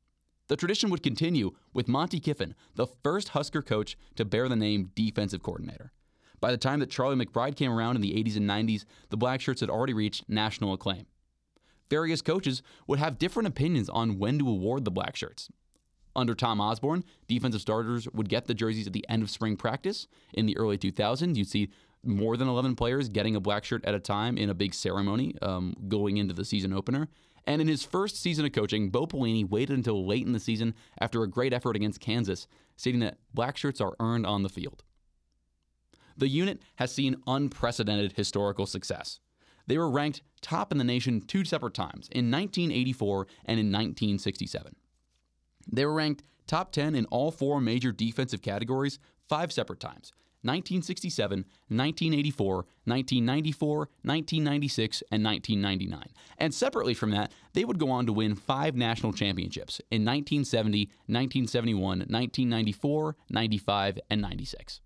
The 0.48 0.56
tradition 0.56 0.90
would 0.92 1.02
continue 1.02 1.52
with 1.74 1.88
Monte 1.88 2.20
Kiffin, 2.20 2.54
the 2.76 2.86
first 2.86 3.30
Husker 3.30 3.62
coach 3.62 3.98
to 4.16 4.26
bear 4.26 4.48
the 4.48 4.56
name 4.56 4.92
defensive 4.96 5.42
coordinator. 5.42 5.92
By 6.40 6.52
the 6.52 6.58
time 6.58 6.80
that 6.82 6.92
Charlie 6.92 7.16
McBride 7.16 7.56
came 7.56 7.72
around 7.72 7.96
in 7.96 8.02
the 8.02 8.14
80s 8.14 8.38
and 8.38 8.48
90s, 8.48 8.86
the 9.10 9.18
black 9.18 9.42
shirts 9.42 9.62
had 9.62 9.70
already 9.70 9.94
reached 9.94 10.30
national 10.30 10.74
acclaim. 10.74 11.08
Various 11.90 12.22
coaches 12.22 12.62
would 12.88 13.00
have 13.00 13.18
different 13.18 13.48
opinions 13.48 13.90
on 13.90 14.20
when 14.20 14.38
to 14.40 14.50
award 14.50 14.86
the 14.86 14.92
black 14.92 15.16
shirts. 15.16 15.50
Under 16.16 16.34
Tom 16.34 16.62
Osborne, 16.62 17.04
defensive 17.28 17.62
starters 17.62 18.08
would 18.14 18.30
get 18.30 18.46
the 18.46 18.54
jerseys 18.54 18.88
at 18.88 18.94
the 18.94 19.06
end 19.10 19.22
of 19.22 19.30
spring 19.30 19.58
practice. 19.58 20.08
In 20.34 20.46
the 20.46 20.58
early 20.58 20.78
2000s, 20.78 21.36
you'd 21.36 21.50
see 21.50 21.70
more 22.04 22.38
than 22.38 22.48
11 22.48 22.76
players 22.76 23.10
getting 23.10 23.36
a 23.36 23.40
black 23.40 23.66
shirt 23.66 23.84
at 23.84 23.96
a 23.96 24.00
time 24.00 24.38
in 24.38 24.50
a 24.50 24.54
big 24.54 24.74
ceremony 24.74 25.36
um, 25.42 25.76
going 25.88 26.18
into 26.18 26.34
the 26.34 26.46
season 26.46 26.72
opener. 26.72 27.08
And 27.48 27.62
in 27.62 27.68
his 27.68 27.84
first 27.84 28.20
season 28.20 28.46
of 28.46 28.54
coaching, 28.54 28.90
Bo 28.90 29.06
Pelini 29.06 29.48
waited 29.48 29.78
until 29.78 30.06
late 30.06 30.26
in 30.26 30.34
the 30.34 30.40
season 30.40 30.74
after 31.00 31.22
a 31.22 31.30
great 31.30 31.54
effort 31.54 31.76
against 31.76 32.00
Kansas, 32.00 32.48
stating 32.76 33.02
that 33.02 33.20
black 33.34 33.56
shirts 33.56 33.80
are 33.80 33.96
earned 34.00 34.26
on 34.26 34.44
the 34.44 34.50
field. 34.50 34.84
The 36.18 36.28
unit 36.28 36.62
has 36.78 36.92
seen 36.92 37.18
unprecedented 37.28 38.14
historical 38.14 38.66
success. 38.66 39.20
They 39.68 39.78
were 39.78 39.90
ranked 39.90 40.22
top 40.42 40.72
in 40.72 40.78
the 40.78 40.84
nation 40.84 41.22
two 41.22 41.44
separate 41.44 41.74
times, 41.74 42.08
in 42.12 42.32
1984 42.32 43.28
and 43.46 43.60
in 43.60 43.68
1967. 43.68 44.76
They 45.72 45.86
were 45.86 45.94
ranked 45.94 46.24
top 46.48 46.72
10 46.72 46.96
in 46.96 47.06
all 47.08 47.32
four 47.32 47.60
major 47.60 47.92
defensive 47.92 48.42
categories 48.42 49.00
five 49.28 49.52
separate 49.52 49.80
times 49.80 50.14
1967, 50.46 51.40
1984, 51.40 52.56
1994, 52.56 53.78
1996, 53.78 55.04
and 55.12 55.24
1999. 55.24 56.14
And 56.38 56.54
separately 56.54 56.94
from 56.94 57.12
that, 57.12 57.32
they 57.54 57.66
would 57.66 57.80
go 57.80 57.90
on 57.90 58.06
to 58.06 58.14
win 58.14 58.36
five 58.36 58.76
national 58.76 59.14
championships 59.14 59.80
in 59.90 60.06
1970, 60.06 60.86
1971, 61.08 61.82
1994, 61.82 63.16
95, 63.30 64.00
and 64.10 64.22
96. 64.22 64.82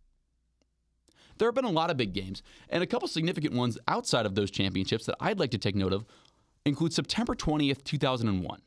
There 1.38 1.48
have 1.48 1.56
been 1.56 1.66
a 1.66 1.70
lot 1.70 1.90
of 1.90 1.98
big 1.98 2.14
games, 2.14 2.42
and 2.70 2.84
a 2.84 2.88
couple 2.88 3.08
significant 3.08 3.54
ones 3.54 3.78
outside 3.88 4.26
of 4.26 4.36
those 4.36 4.52
championships 4.52 5.06
that 5.06 5.16
I'd 5.20 5.40
like 5.40 5.52
to 5.52 5.58
take 5.58 5.76
note 5.76 5.94
of 5.94 6.06
include 6.66 6.94
September 6.94 7.36
20th, 7.36 7.84
2001. 7.84 8.62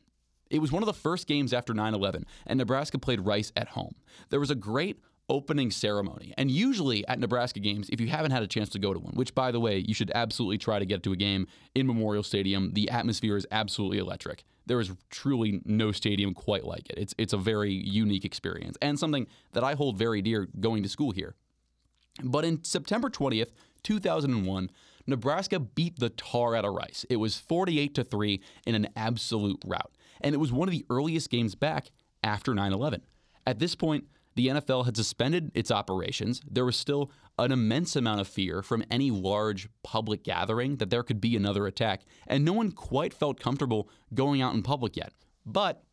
It 0.49 0.59
was 0.59 0.71
one 0.71 0.83
of 0.83 0.87
the 0.87 0.93
first 0.93 1.25
games 1.25 1.53
after 1.53 1.73
9 1.73 1.93
11, 1.93 2.25
and 2.45 2.57
Nebraska 2.57 2.99
played 2.99 3.21
Rice 3.21 3.51
at 3.55 3.69
home. 3.69 3.95
There 4.29 4.39
was 4.39 4.51
a 4.51 4.55
great 4.55 4.99
opening 5.29 5.71
ceremony. 5.71 6.33
And 6.37 6.51
usually 6.51 7.07
at 7.07 7.19
Nebraska 7.19 7.59
games, 7.59 7.89
if 7.91 8.01
you 8.01 8.07
haven't 8.07 8.31
had 8.31 8.43
a 8.43 8.47
chance 8.47 8.69
to 8.69 8.79
go 8.79 8.93
to 8.93 8.99
one, 8.99 9.13
which 9.13 9.33
by 9.33 9.51
the 9.51 9.59
way, 9.59 9.77
you 9.77 9.93
should 9.93 10.11
absolutely 10.13 10.57
try 10.57 10.79
to 10.79 10.85
get 10.85 11.03
to 11.03 11.11
a 11.13 11.15
game 11.15 11.47
in 11.75 11.87
Memorial 11.87 12.23
Stadium, 12.23 12.71
the 12.73 12.89
atmosphere 12.89 13.37
is 13.37 13.47
absolutely 13.51 13.99
electric. 13.99 14.43
There 14.65 14.79
is 14.79 14.91
truly 15.09 15.61
no 15.65 15.91
stadium 15.91 16.33
quite 16.33 16.65
like 16.65 16.89
it. 16.89 16.97
It's 16.97 17.13
it's 17.17 17.33
a 17.33 17.37
very 17.37 17.73
unique 17.73 18.25
experience 18.25 18.77
and 18.81 18.97
something 18.97 19.27
that 19.53 19.63
I 19.63 19.73
hold 19.73 19.97
very 19.97 20.21
dear 20.21 20.47
going 20.59 20.83
to 20.83 20.89
school 20.89 21.11
here. 21.11 21.35
But 22.23 22.45
in 22.45 22.63
September 22.63 23.09
20th, 23.09 23.49
2001, 23.81 24.69
Nebraska 25.07 25.59
beat 25.59 25.99
the 25.99 26.09
tar 26.09 26.55
out 26.55 26.63
of 26.63 26.73
Rice. 26.73 27.05
It 27.09 27.17
was 27.17 27.37
48 27.37 27.95
to 27.95 28.03
3 28.03 28.41
in 28.65 28.75
an 28.75 28.87
absolute 28.95 29.61
rout 29.65 29.91
and 30.23 30.33
it 30.33 30.37
was 30.37 30.51
one 30.51 30.67
of 30.67 30.71
the 30.71 30.85
earliest 30.89 31.29
games 31.29 31.53
back 31.53 31.91
after 32.23 32.55
9 32.55 32.71
11. 32.73 33.01
At 33.45 33.59
this 33.59 33.75
point, 33.75 34.05
the 34.35 34.47
NFL 34.47 34.85
had 34.85 34.97
suspended 34.97 35.51
its 35.53 35.71
operations. 35.71 36.41
There 36.49 36.65
was 36.65 36.75
still 36.75 37.11
an 37.39 37.51
immense 37.51 37.95
amount 37.95 38.21
of 38.21 38.27
fear 38.27 38.61
from 38.61 38.83
any 38.91 39.11
large 39.11 39.67
public 39.83 40.23
gathering 40.23 40.77
that 40.77 40.89
there 40.89 41.03
could 41.03 41.19
be 41.19 41.35
another 41.35 41.65
attack, 41.67 42.01
and 42.27 42.45
no 42.45 42.53
one 42.53 42.71
quite 42.71 43.13
felt 43.13 43.39
comfortable 43.39 43.89
going 44.13 44.41
out 44.41 44.53
in 44.53 44.63
public 44.63 44.95
yet. 44.95 45.13
But 45.45 45.83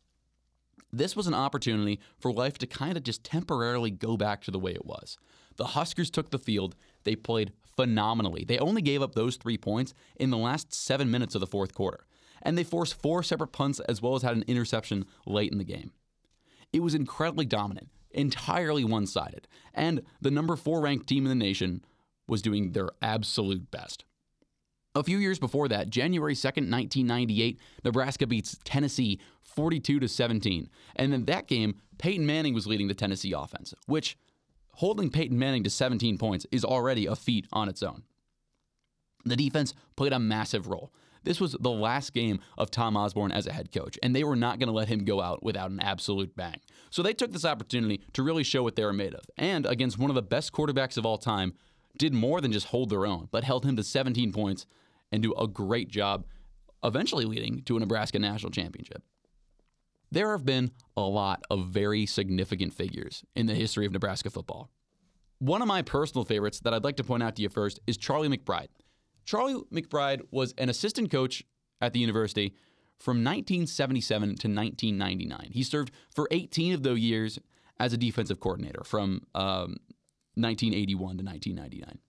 this 0.91 1.15
was 1.15 1.27
an 1.27 1.33
opportunity 1.33 1.99
for 2.19 2.33
life 2.33 2.57
to 2.59 2.67
kind 2.67 2.97
of 2.97 3.03
just 3.03 3.23
temporarily 3.23 3.91
go 3.91 4.17
back 4.17 4.41
to 4.43 4.51
the 4.51 4.59
way 4.59 4.71
it 4.71 4.85
was. 4.85 5.17
the 5.57 5.67
Huskers 5.67 6.09
took 6.09 6.31
the 6.31 6.39
field. 6.39 6.75
They 7.03 7.15
played 7.15 7.51
phenomenally. 7.75 8.45
They 8.45 8.57
only 8.57 8.81
gave 8.81 9.01
up 9.01 9.15
those 9.15 9.35
three 9.35 9.57
points 9.57 9.93
in 10.15 10.29
the 10.29 10.37
last 10.37 10.73
seven 10.73 11.11
minutes 11.11 11.35
of 11.35 11.41
the 11.41 11.47
fourth 11.47 11.73
quarter. 11.73 12.05
And 12.41 12.57
they 12.57 12.63
forced 12.63 12.99
four 12.99 13.21
separate 13.21 13.51
punts 13.51 13.79
as 13.81 14.01
well 14.01 14.15
as 14.15 14.23
had 14.23 14.35
an 14.35 14.45
interception 14.47 15.05
late 15.25 15.51
in 15.51 15.57
the 15.57 15.63
game. 15.63 15.91
It 16.73 16.81
was 16.81 16.95
incredibly 16.95 17.45
dominant, 17.45 17.89
entirely 18.13 18.83
one 18.83 19.07
sided. 19.07 19.47
And 19.73 20.03
the 20.21 20.31
number 20.31 20.55
four 20.55 20.81
ranked 20.81 21.07
team 21.07 21.25
in 21.25 21.29
the 21.29 21.35
nation 21.35 21.83
was 22.27 22.41
doing 22.41 22.71
their 22.71 22.89
absolute 23.01 23.71
best. 23.71 24.05
A 24.93 25.03
few 25.03 25.17
years 25.19 25.39
before 25.39 25.69
that, 25.69 25.89
January 25.89 26.33
2nd, 26.33 26.69
1998, 26.69 27.59
Nebraska 27.85 28.27
beats 28.27 28.57
Tennessee 28.65 29.19
42 29.41 29.99
to 30.01 30.07
17. 30.07 30.69
And 30.97 31.13
in 31.13 31.25
that 31.25 31.47
game, 31.47 31.75
Peyton 31.97 32.25
Manning 32.25 32.53
was 32.53 32.67
leading 32.67 32.89
the 32.89 32.93
Tennessee 32.93 33.31
offense, 33.31 33.73
which 33.85 34.17
holding 34.73 35.09
Peyton 35.09 35.39
Manning 35.39 35.63
to 35.63 35.69
17 35.69 36.17
points 36.17 36.45
is 36.51 36.65
already 36.65 37.05
a 37.05 37.15
feat 37.15 37.47
on 37.53 37.69
its 37.69 37.81
own. 37.81 38.03
The 39.23 39.35
defense 39.35 39.73
played 39.95 40.13
a 40.13 40.19
massive 40.19 40.67
role. 40.67 40.91
This 41.23 41.39
was 41.39 41.55
the 41.59 41.69
last 41.69 42.13
game 42.13 42.39
of 42.57 42.71
Tom 42.71 42.97
Osborne 42.97 43.31
as 43.31 43.45
a 43.45 43.53
head 43.53 43.71
coach, 43.71 43.97
and 44.01 44.15
they 44.15 44.23
were 44.23 44.35
not 44.35 44.57
going 44.59 44.67
to 44.67 44.73
let 44.73 44.87
him 44.87 45.05
go 45.05 45.21
out 45.21 45.43
without 45.43 45.69
an 45.69 45.79
absolute 45.79 46.35
bang. 46.35 46.59
So 46.89 47.03
they 47.03 47.13
took 47.13 47.31
this 47.31 47.45
opportunity 47.45 48.01
to 48.13 48.23
really 48.23 48.43
show 48.43 48.63
what 48.63 48.75
they 48.75 48.83
were 48.83 48.93
made 48.93 49.13
of. 49.13 49.23
And 49.37 49.65
against 49.65 49.99
one 49.99 50.09
of 50.09 50.15
the 50.15 50.21
best 50.23 50.51
quarterbacks 50.51 50.97
of 50.97 51.05
all 51.05 51.17
time, 51.17 51.53
did 51.97 52.13
more 52.13 52.41
than 52.41 52.51
just 52.51 52.67
hold 52.67 52.89
their 52.89 53.05
own, 53.05 53.27
but 53.31 53.43
held 53.43 53.65
him 53.65 53.75
to 53.75 53.83
17 53.83 54.31
points 54.31 54.65
and 55.11 55.21
do 55.21 55.33
a 55.33 55.47
great 55.47 55.89
job, 55.89 56.25
eventually 56.83 57.25
leading 57.25 57.63
to 57.63 57.77
a 57.77 57.79
Nebraska 57.79 58.19
national 58.19 58.51
championship. 58.51 59.03
There 60.11 60.31
have 60.31 60.45
been 60.45 60.71
a 60.97 61.01
lot 61.01 61.43
of 61.49 61.67
very 61.67 62.05
significant 62.05 62.73
figures 62.73 63.23
in 63.35 63.45
the 63.45 63.55
history 63.55 63.85
of 63.85 63.93
Nebraska 63.93 64.29
football. 64.29 64.69
One 65.39 65.61
of 65.61 65.67
my 65.67 65.81
personal 65.81 66.25
favorites 66.25 66.59
that 66.61 66.73
I'd 66.73 66.83
like 66.83 66.97
to 66.97 67.03
point 67.03 67.23
out 67.23 67.35
to 67.37 67.41
you 67.41 67.49
first 67.49 67.79
is 67.87 67.97
Charlie 67.97 68.27
McBride. 68.29 68.67
Charlie 69.25 69.61
McBride 69.71 70.21
was 70.31 70.53
an 70.57 70.69
assistant 70.69 71.11
coach 71.11 71.43
at 71.79 71.93
the 71.93 71.99
university 71.99 72.53
from 72.99 73.17
1977 73.17 74.21
to 74.21 74.47
1999. 74.47 75.49
He 75.51 75.63
served 75.63 75.91
for 76.13 76.27
18 76.31 76.73
of 76.73 76.83
those 76.83 76.99
years 76.99 77.39
as 77.79 77.93
a 77.93 77.97
defensive 77.97 78.39
coordinator 78.39 78.83
from 78.83 79.23
um, 79.33 79.77
1981 80.35 81.17
to 81.17 81.23
1999. 81.23 81.99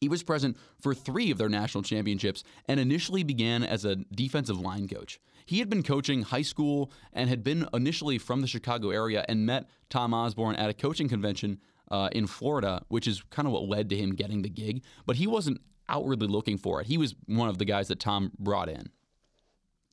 He 0.00 0.08
was 0.08 0.22
present 0.22 0.56
for 0.80 0.94
three 0.94 1.30
of 1.30 1.38
their 1.38 1.48
national 1.48 1.82
championships 1.82 2.44
and 2.66 2.78
initially 2.78 3.22
began 3.22 3.62
as 3.62 3.84
a 3.84 3.96
defensive 3.96 4.58
line 4.58 4.88
coach. 4.88 5.18
He 5.46 5.58
had 5.58 5.70
been 5.70 5.82
coaching 5.82 6.22
high 6.22 6.42
school 6.42 6.90
and 7.12 7.30
had 7.30 7.42
been 7.42 7.66
initially 7.72 8.18
from 8.18 8.40
the 8.40 8.46
Chicago 8.46 8.90
area 8.90 9.24
and 9.28 9.46
met 9.46 9.70
Tom 9.88 10.12
Osborne 10.12 10.56
at 10.56 10.68
a 10.68 10.74
coaching 10.74 11.08
convention 11.08 11.60
uh, 11.90 12.08
in 12.12 12.26
Florida, 12.26 12.82
which 12.88 13.06
is 13.06 13.22
kind 13.30 13.46
of 13.46 13.52
what 13.52 13.68
led 13.68 13.88
to 13.90 13.96
him 13.96 14.14
getting 14.14 14.42
the 14.42 14.50
gig. 14.50 14.82
But 15.06 15.16
he 15.16 15.26
wasn't 15.26 15.60
outwardly 15.88 16.28
looking 16.28 16.58
for 16.58 16.80
it. 16.80 16.86
He 16.86 16.98
was 16.98 17.14
one 17.26 17.48
of 17.48 17.58
the 17.58 17.64
guys 17.64 17.88
that 17.88 18.00
Tom 18.00 18.32
brought 18.38 18.68
in. 18.68 18.90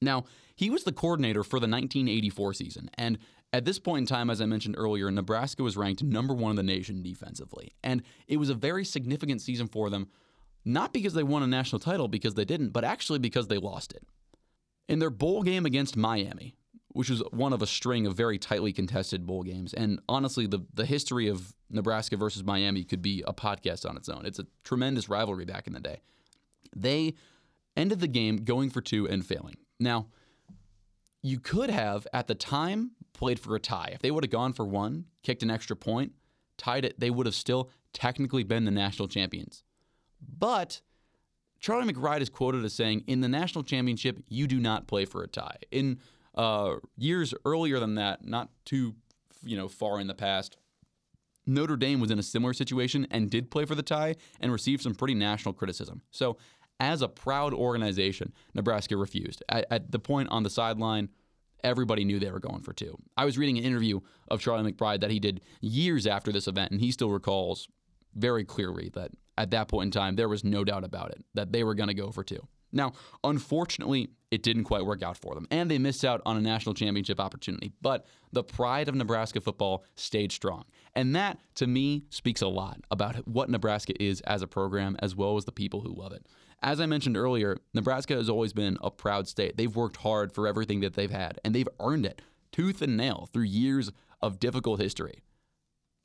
Now, 0.01 0.25
he 0.55 0.69
was 0.69 0.83
the 0.83 0.91
coordinator 0.91 1.43
for 1.43 1.59
the 1.59 1.67
1984 1.67 2.53
season, 2.53 2.89
and 2.95 3.17
at 3.53 3.65
this 3.65 3.77
point 3.77 3.99
in 3.99 4.05
time, 4.07 4.31
as 4.31 4.41
I 4.41 4.47
mentioned 4.47 4.75
earlier, 4.77 5.11
Nebraska 5.11 5.61
was 5.61 5.77
ranked 5.77 6.01
number 6.01 6.33
one 6.33 6.49
in 6.49 6.55
the 6.55 6.63
nation 6.63 7.03
defensively. 7.03 7.73
And 7.83 8.01
it 8.27 8.37
was 8.37 8.49
a 8.49 8.55
very 8.55 8.83
significant 8.83 9.41
season 9.41 9.67
for 9.67 9.91
them, 9.91 10.07
not 10.65 10.91
because 10.91 11.13
they 11.13 11.21
won 11.21 11.43
a 11.43 11.47
national 11.47 11.79
title, 11.79 12.07
because 12.07 12.33
they 12.33 12.45
didn't, 12.45 12.69
but 12.69 12.83
actually 12.83 13.19
because 13.19 13.47
they 13.47 13.59
lost 13.59 13.93
it. 13.93 14.03
In 14.89 14.97
their 14.97 15.11
bowl 15.11 15.43
game 15.43 15.67
against 15.67 15.95
Miami, 15.95 16.55
which 16.93 17.09
was 17.09 17.21
one 17.31 17.53
of 17.53 17.61
a 17.61 17.67
string 17.67 18.05
of 18.05 18.15
very 18.15 18.37
tightly 18.37 18.71
contested 18.71 19.25
bowl 19.25 19.43
games, 19.43 19.73
and 19.73 19.99
honestly, 20.07 20.47
the, 20.47 20.59
the 20.73 20.85
history 20.85 21.27
of 21.27 21.53
Nebraska 21.69 22.15
versus 22.15 22.43
Miami 22.43 22.83
could 22.83 23.01
be 23.01 23.23
a 23.27 23.33
podcast 23.33 23.87
on 23.87 23.97
its 23.97 24.09
own. 24.09 24.25
It's 24.25 24.39
a 24.39 24.47
tremendous 24.63 25.09
rivalry 25.09 25.45
back 25.45 25.67
in 25.67 25.73
the 25.73 25.79
day. 25.79 26.01
They 26.75 27.15
ended 27.75 27.99
the 27.99 28.07
game 28.07 28.37
going 28.37 28.69
for 28.69 28.81
two 28.81 29.07
and 29.07 29.25
failing. 29.25 29.57
Now, 29.79 30.07
you 31.21 31.39
could 31.39 31.69
have, 31.69 32.05
at 32.13 32.27
the 32.27 32.35
time, 32.35 32.91
played 33.13 33.39
for 33.39 33.55
a 33.55 33.59
tie. 33.59 33.91
If 33.93 34.01
they 34.01 34.11
would 34.11 34.23
have 34.23 34.31
gone 34.31 34.53
for 34.53 34.65
one, 34.65 35.05
kicked 35.23 35.43
an 35.43 35.49
extra 35.49 35.75
point, 35.75 36.13
tied 36.57 36.85
it, 36.85 36.99
they 36.99 37.09
would 37.09 37.25
have 37.25 37.35
still 37.35 37.69
technically 37.93 38.43
been 38.43 38.65
the 38.65 38.71
national 38.71 39.07
champions. 39.07 39.63
But 40.21 40.81
Charlie 41.59 41.91
McBride 41.91 42.21
is 42.21 42.29
quoted 42.29 42.65
as 42.65 42.73
saying, 42.73 43.03
"In 43.07 43.21
the 43.21 43.29
national 43.29 43.63
championship, 43.63 44.21
you 44.27 44.47
do 44.47 44.59
not 44.59 44.87
play 44.87 45.05
for 45.05 45.23
a 45.23 45.27
tie." 45.27 45.57
In 45.71 45.99
uh, 46.35 46.75
years 46.97 47.33
earlier 47.45 47.79
than 47.79 47.95
that, 47.95 48.25
not 48.25 48.49
too 48.65 48.95
you 49.43 49.57
know 49.57 49.67
far 49.67 49.99
in 49.99 50.07
the 50.07 50.13
past, 50.13 50.57
Notre 51.45 51.75
Dame 51.75 51.99
was 51.99 52.11
in 52.11 52.19
a 52.19 52.23
similar 52.23 52.53
situation 52.53 53.07
and 53.11 53.29
did 53.29 53.51
play 53.51 53.65
for 53.65 53.75
the 53.75 53.83
tie 53.83 54.15
and 54.39 54.51
received 54.51 54.83
some 54.83 54.95
pretty 54.95 55.15
national 55.15 55.53
criticism. 55.53 56.01
So, 56.11 56.37
as 56.79 57.01
a 57.01 57.07
proud 57.07 57.53
organization, 57.53 58.33
Nebraska 58.53 58.97
refused. 58.97 59.43
At, 59.47 59.65
at 59.69 59.91
the 59.91 59.99
point 59.99 60.29
on 60.29 60.43
the 60.43 60.49
sideline, 60.49 61.09
everybody 61.63 62.03
knew 62.03 62.19
they 62.19 62.31
were 62.31 62.39
going 62.39 62.61
for 62.61 62.73
two. 62.73 62.97
I 63.15 63.25
was 63.25 63.37
reading 63.37 63.57
an 63.57 63.63
interview 63.63 63.99
of 64.27 64.41
Charlie 64.41 64.71
McBride 64.71 65.01
that 65.01 65.11
he 65.11 65.19
did 65.19 65.41
years 65.61 66.07
after 66.07 66.31
this 66.31 66.47
event, 66.47 66.71
and 66.71 66.81
he 66.81 66.91
still 66.91 67.09
recalls 67.09 67.67
very 68.15 68.43
clearly 68.43 68.89
that 68.95 69.11
at 69.37 69.51
that 69.51 69.67
point 69.67 69.87
in 69.87 69.91
time, 69.91 70.15
there 70.15 70.29
was 70.29 70.43
no 70.43 70.63
doubt 70.63 70.83
about 70.83 71.11
it 71.11 71.23
that 71.33 71.51
they 71.51 71.63
were 71.63 71.75
going 71.75 71.87
to 71.87 71.93
go 71.93 72.11
for 72.11 72.23
two. 72.23 72.47
Now, 72.73 72.93
unfortunately, 73.23 74.09
it 74.31 74.41
didn't 74.41 74.63
quite 74.63 74.85
work 74.85 75.03
out 75.03 75.15
for 75.15 75.35
them, 75.35 75.47
and 75.51 75.69
they 75.69 75.77
missed 75.77 76.03
out 76.03 76.21
on 76.25 76.35
a 76.35 76.41
national 76.41 76.73
championship 76.73 77.19
opportunity. 77.19 77.71
But 77.81 78.07
the 78.31 78.43
pride 78.43 78.89
of 78.89 78.95
Nebraska 78.95 79.39
football 79.39 79.85
stayed 79.95 80.31
strong. 80.31 80.65
And 80.95 81.15
that, 81.15 81.39
to 81.55 81.67
me, 81.67 82.05
speaks 82.09 82.41
a 82.41 82.47
lot 82.47 82.79
about 82.89 83.27
what 83.27 83.49
Nebraska 83.49 83.93
is 84.01 84.21
as 84.21 84.41
a 84.41 84.47
program, 84.47 84.97
as 84.99 85.15
well 85.15 85.37
as 85.37 85.45
the 85.45 85.51
people 85.51 85.81
who 85.81 85.93
love 85.93 86.11
it. 86.13 86.25
As 86.63 86.79
I 86.79 86.85
mentioned 86.87 87.15
earlier, 87.15 87.57
Nebraska 87.73 88.15
has 88.15 88.29
always 88.29 88.53
been 88.53 88.77
a 88.81 88.89
proud 88.89 89.27
state. 89.27 89.57
They've 89.57 89.75
worked 89.75 89.97
hard 89.97 90.31
for 90.31 90.47
everything 90.47 90.79
that 90.79 90.95
they've 90.95 91.11
had, 91.11 91.39
and 91.45 91.53
they've 91.53 91.69
earned 91.79 92.05
it 92.05 92.21
tooth 92.51 92.81
and 92.81 92.95
nail 92.95 93.27
through 93.33 93.43
years 93.43 93.91
of 94.21 94.39
difficult 94.39 94.79
history. 94.79 95.23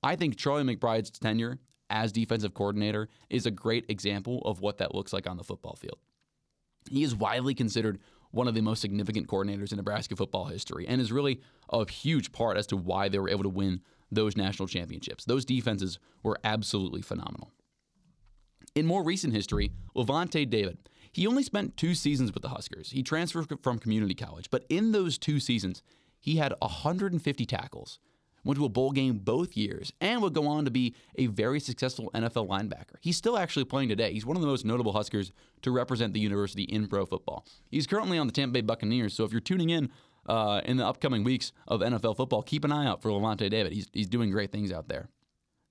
I 0.03 0.17
think 0.17 0.37
Charlie 0.37 0.65
McBride's 0.65 1.11
tenure 1.11 1.61
as 1.91 2.13
defensive 2.13 2.55
coordinator 2.55 3.09
is 3.31 3.47
a 3.47 3.51
great 3.51 3.85
example 3.89 4.43
of 4.45 4.61
what 4.61 4.79
that 4.79 4.95
looks 4.95 5.13
like 5.13 5.29
on 5.29 5.37
the 5.37 5.45
football 5.45 5.77
field. 5.77 5.99
He 6.91 7.03
is 7.03 7.15
widely 7.15 7.55
considered 7.55 7.99
one 8.31 8.49
of 8.49 8.55
the 8.55 8.61
most 8.61 8.81
significant 8.81 9.27
coordinators 9.27 9.73
in 9.73 9.77
Nebraska 9.77 10.17
football 10.17 10.47
history 10.47 10.87
and 10.87 11.01
is 11.01 11.13
really 11.13 11.41
a 11.71 11.91
huge 11.91 12.33
part 12.33 12.57
as 12.57 12.67
to 12.69 12.77
why 12.77 13.09
they 13.09 13.19
were 13.19 13.31
able 13.31 13.45
to 13.45 13.49
win 13.49 13.81
those 14.11 14.37
national 14.37 14.69
championships. 14.69 15.25
Those 15.25 15.45
defenses 15.45 15.99
were 16.23 16.39
absolutely 16.45 17.03
phenomenal. 17.03 17.53
In 18.75 18.87
more 18.87 19.03
recent 19.03 19.35
history, 19.35 19.73
Lavonte 19.97 20.49
David, 20.49 20.79
he 21.13 21.27
only 21.27 21.43
spent 21.43 21.77
two 21.77 21.95
seasons 21.95 22.33
with 22.33 22.43
the 22.43 22.51
Huskers. 22.51 22.91
He 22.91 23.03
transferred 23.03 23.49
from 23.63 23.79
community 23.79 24.15
college, 24.15 24.51
but 24.51 24.65
in 24.69 24.93
those 24.93 25.19
two 25.19 25.41
seasons, 25.41 25.83
he 26.21 26.37
had 26.37 26.55
150 26.61 27.47
tackles, 27.47 27.99
went 28.49 28.59
to 28.59 28.65
a 28.65 28.69
bowl 28.71 28.93
game 28.93 29.19
both 29.19 29.59
years, 29.59 29.93
and 30.01 30.23
would 30.23 30.33
go 30.33 30.47
on 30.47 30.65
to 30.65 30.71
be 30.71 30.95
a 31.17 31.27
very 31.27 31.61
successful 31.61 32.11
NFL 32.15 32.49
linebacker. 32.49 32.97
He's 33.03 33.19
still 33.19 33.37
actually 33.37 33.67
playing 33.67 33.91
today. 33.91 34.11
He's 34.11 34.25
one 34.25 34.39
of 34.39 34.41
the 34.41 34.49
most 34.49 34.65
notable 34.65 34.95
Huskers 34.95 35.33
to 35.61 35.71
represent 35.71 36.15
the 36.15 36.21
university 36.21 36.63
in 36.63 36.89
pro 36.89 37.05
football. 37.05 37.45
He's 37.71 37.87
currently 37.87 38.17
on 38.17 38.27
the 38.27 38.33
Tampa 38.33 38.55
Bay 38.55 38.61
Buccaneers, 38.63 39.13
so 39.13 39.25
if 39.25 39.33
you're 39.33 39.43
tuning 39.43 39.69
in 39.69 39.91
uh, 40.27 40.63
in 40.65 40.79
the 40.79 40.87
upcoming 40.87 41.25
weeks 41.25 41.53
of 41.67 41.81
NFL 41.81 42.17
football, 42.17 42.43
keep 42.43 42.65
an 42.65 42.73
eye 42.73 42.87
out 42.87 43.03
for 43.03 43.11
Lavonte 43.11 43.51
David. 43.51 43.73
He's, 43.73 43.87
he's 43.93 44.09
doing 44.09 44.31
great 44.31 44.51
things 44.51 44.73
out 44.73 44.89
there. 44.89 45.11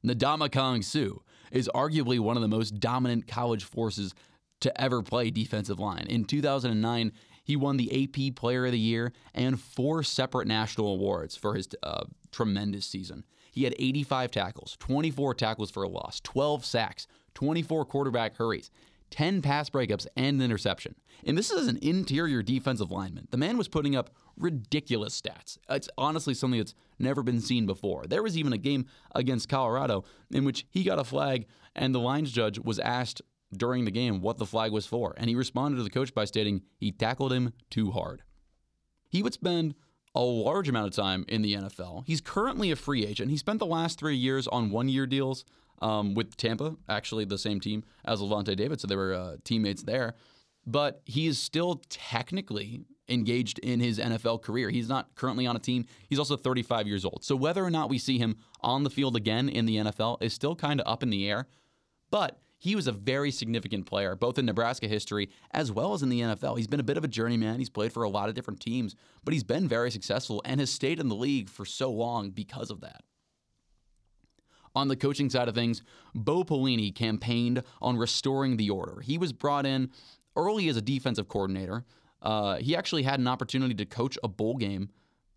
Ndamukong 0.05 0.83
Suh 0.83 1.19
is 1.51 1.67
arguably 1.73 2.19
one 2.19 2.37
of 2.37 2.43
the 2.43 2.47
most 2.47 2.79
dominant 2.79 3.27
college 3.27 3.63
forces 3.63 4.13
to 4.61 4.79
ever 4.79 5.01
play 5.01 5.31
defensive 5.31 5.79
line. 5.79 6.05
In 6.09 6.25
2009, 6.25 7.11
he 7.47 7.55
won 7.55 7.77
the 7.77 8.03
AP 8.03 8.35
Player 8.35 8.65
of 8.65 8.73
the 8.73 8.79
Year 8.79 9.13
and 9.33 9.59
four 9.59 10.03
separate 10.03 10.49
national 10.49 10.87
awards 10.87 11.37
for 11.37 11.55
his 11.55 11.69
uh, 11.81 12.03
tremendous 12.29 12.85
season. 12.85 13.23
He 13.53 13.63
had 13.63 13.73
85 13.79 14.31
tackles, 14.31 14.75
24 14.81 15.33
tackles 15.33 15.71
for 15.71 15.83
a 15.83 15.87
loss, 15.87 16.19
12 16.25 16.65
sacks, 16.65 17.07
24 17.35 17.85
quarterback 17.85 18.35
hurries, 18.35 18.69
10 19.11 19.41
pass 19.41 19.69
breakups, 19.69 20.05
and 20.17 20.35
an 20.35 20.41
interception. 20.41 20.95
And 21.25 21.37
this 21.37 21.49
is 21.49 21.67
an 21.67 21.79
interior 21.81 22.43
defensive 22.43 22.91
lineman. 22.91 23.29
The 23.31 23.37
man 23.37 23.57
was 23.57 23.69
putting 23.69 23.95
up 23.95 24.09
ridiculous 24.37 25.19
stats. 25.19 25.57
It's 25.69 25.89
honestly 25.97 26.33
something 26.33 26.59
that's 26.59 26.75
never 26.99 27.23
been 27.23 27.39
seen 27.39 27.65
before. 27.65 28.05
There 28.07 28.21
was 28.21 28.37
even 28.37 28.51
a 28.51 28.57
game 28.57 28.87
against 29.15 29.47
Colorado 29.47 30.03
in 30.31 30.43
which 30.43 30.65
he 30.69 30.83
got 30.83 30.99
a 30.99 31.05
flag, 31.05 31.47
and 31.73 31.95
the 31.95 31.99
lines 31.99 32.33
judge 32.33 32.59
was 32.59 32.77
asked 32.77 33.21
during 33.55 33.85
the 33.85 33.91
game 33.91 34.21
what 34.21 34.37
the 34.37 34.45
flag 34.45 34.71
was 34.71 34.85
for. 34.85 35.13
And 35.17 35.29
he 35.29 35.35
responded 35.35 35.77
to 35.77 35.83
the 35.83 35.89
coach 35.89 36.13
by 36.13 36.25
stating 36.25 36.63
he 36.77 36.91
tackled 36.91 37.31
him 37.31 37.53
too 37.69 37.91
hard. 37.91 38.21
He 39.09 39.23
would 39.23 39.33
spend 39.33 39.75
a 40.13 40.21
large 40.21 40.67
amount 40.67 40.87
of 40.87 40.95
time 40.95 41.23
in 41.27 41.41
the 41.43 41.53
NFL. 41.53 42.03
He's 42.07 42.21
currently 42.21 42.71
a 42.71 42.75
free 42.75 43.05
agent. 43.05 43.29
He 43.31 43.37
spent 43.37 43.59
the 43.59 43.65
last 43.65 43.99
three 43.99 44.15
years 44.17 44.47
on 44.47 44.71
one 44.71 44.89
year 44.89 45.05
deals 45.05 45.45
um, 45.81 46.15
with 46.15 46.35
Tampa, 46.37 46.75
actually 46.89 47.23
the 47.25 47.37
same 47.37 47.59
team 47.59 47.83
as 48.03 48.19
Lavonte 48.19 48.55
David, 48.55 48.81
so 48.81 48.87
they 48.87 48.95
were 48.95 49.13
uh, 49.13 49.35
teammates 49.43 49.83
there. 49.83 50.15
but 50.65 51.01
he 51.05 51.27
is 51.27 51.39
still 51.39 51.81
technically 51.89 52.81
engaged 53.07 53.57
in 53.59 53.79
his 53.79 53.99
NFL 53.99 54.41
career. 54.41 54.69
He's 54.69 54.89
not 54.89 55.15
currently 55.15 55.47
on 55.47 55.55
a 55.55 55.59
team. 55.59 55.85
He's 56.09 56.19
also 56.19 56.35
35 56.35 56.87
years 56.87 57.05
old. 57.05 57.23
So 57.23 57.37
whether 57.37 57.63
or 57.63 57.69
not 57.69 57.89
we 57.89 57.97
see 57.97 58.17
him 58.17 58.35
on 58.61 58.83
the 58.83 58.89
field 58.89 59.15
again 59.15 59.47
in 59.47 59.65
the 59.65 59.77
NFL 59.77 60.21
is 60.21 60.33
still 60.33 60.55
kind 60.55 60.81
of 60.81 60.87
up 60.91 61.03
in 61.03 61.09
the 61.09 61.29
air. 61.29 61.47
But 62.11 62.37
he 62.57 62.75
was 62.75 62.87
a 62.87 62.91
very 62.91 63.31
significant 63.31 63.85
player, 63.85 64.15
both 64.15 64.39
in 64.39 64.45
Nebraska 64.45 64.87
history 64.87 65.29
as 65.51 65.71
well 65.71 65.93
as 65.93 66.01
in 66.01 66.09
the 66.09 66.21
NFL. 66.21 66.57
He's 66.57 66.67
been 66.67 66.79
a 66.79 66.83
bit 66.83 66.97
of 66.97 67.03
a 67.03 67.07
journeyman. 67.07 67.59
He's 67.59 67.69
played 67.69 67.93
for 67.93 68.03
a 68.03 68.09
lot 68.09 68.29
of 68.29 68.35
different 68.35 68.59
teams, 68.59 68.95
but 69.23 69.33
he's 69.33 69.43
been 69.43 69.67
very 69.67 69.91
successful 69.91 70.41
and 70.43 70.59
has 70.59 70.71
stayed 70.71 70.99
in 70.99 71.07
the 71.07 71.15
league 71.15 71.49
for 71.49 71.65
so 71.65 71.91
long 71.91 72.31
because 72.31 72.71
of 72.71 72.81
that. 72.81 73.03
On 74.75 74.87
the 74.87 74.95
coaching 74.95 75.29
side 75.29 75.47
of 75.47 75.55
things, 75.55 75.81
Bo 76.13 76.43
Pelini 76.43 76.93
campaigned 76.93 77.63
on 77.81 77.97
restoring 77.97 78.57
the 78.57 78.69
order. 78.69 79.01
He 79.01 79.17
was 79.17 79.33
brought 79.33 79.65
in 79.65 79.91
early 80.35 80.69
as 80.69 80.77
a 80.77 80.81
defensive 80.81 81.27
coordinator. 81.27 81.83
Uh, 82.21 82.57
he 82.57 82.75
actually 82.75 83.03
had 83.03 83.19
an 83.19 83.27
opportunity 83.27 83.73
to 83.75 83.85
coach 83.85 84.17
a 84.23 84.27
bowl 84.27 84.55
game 84.55 84.89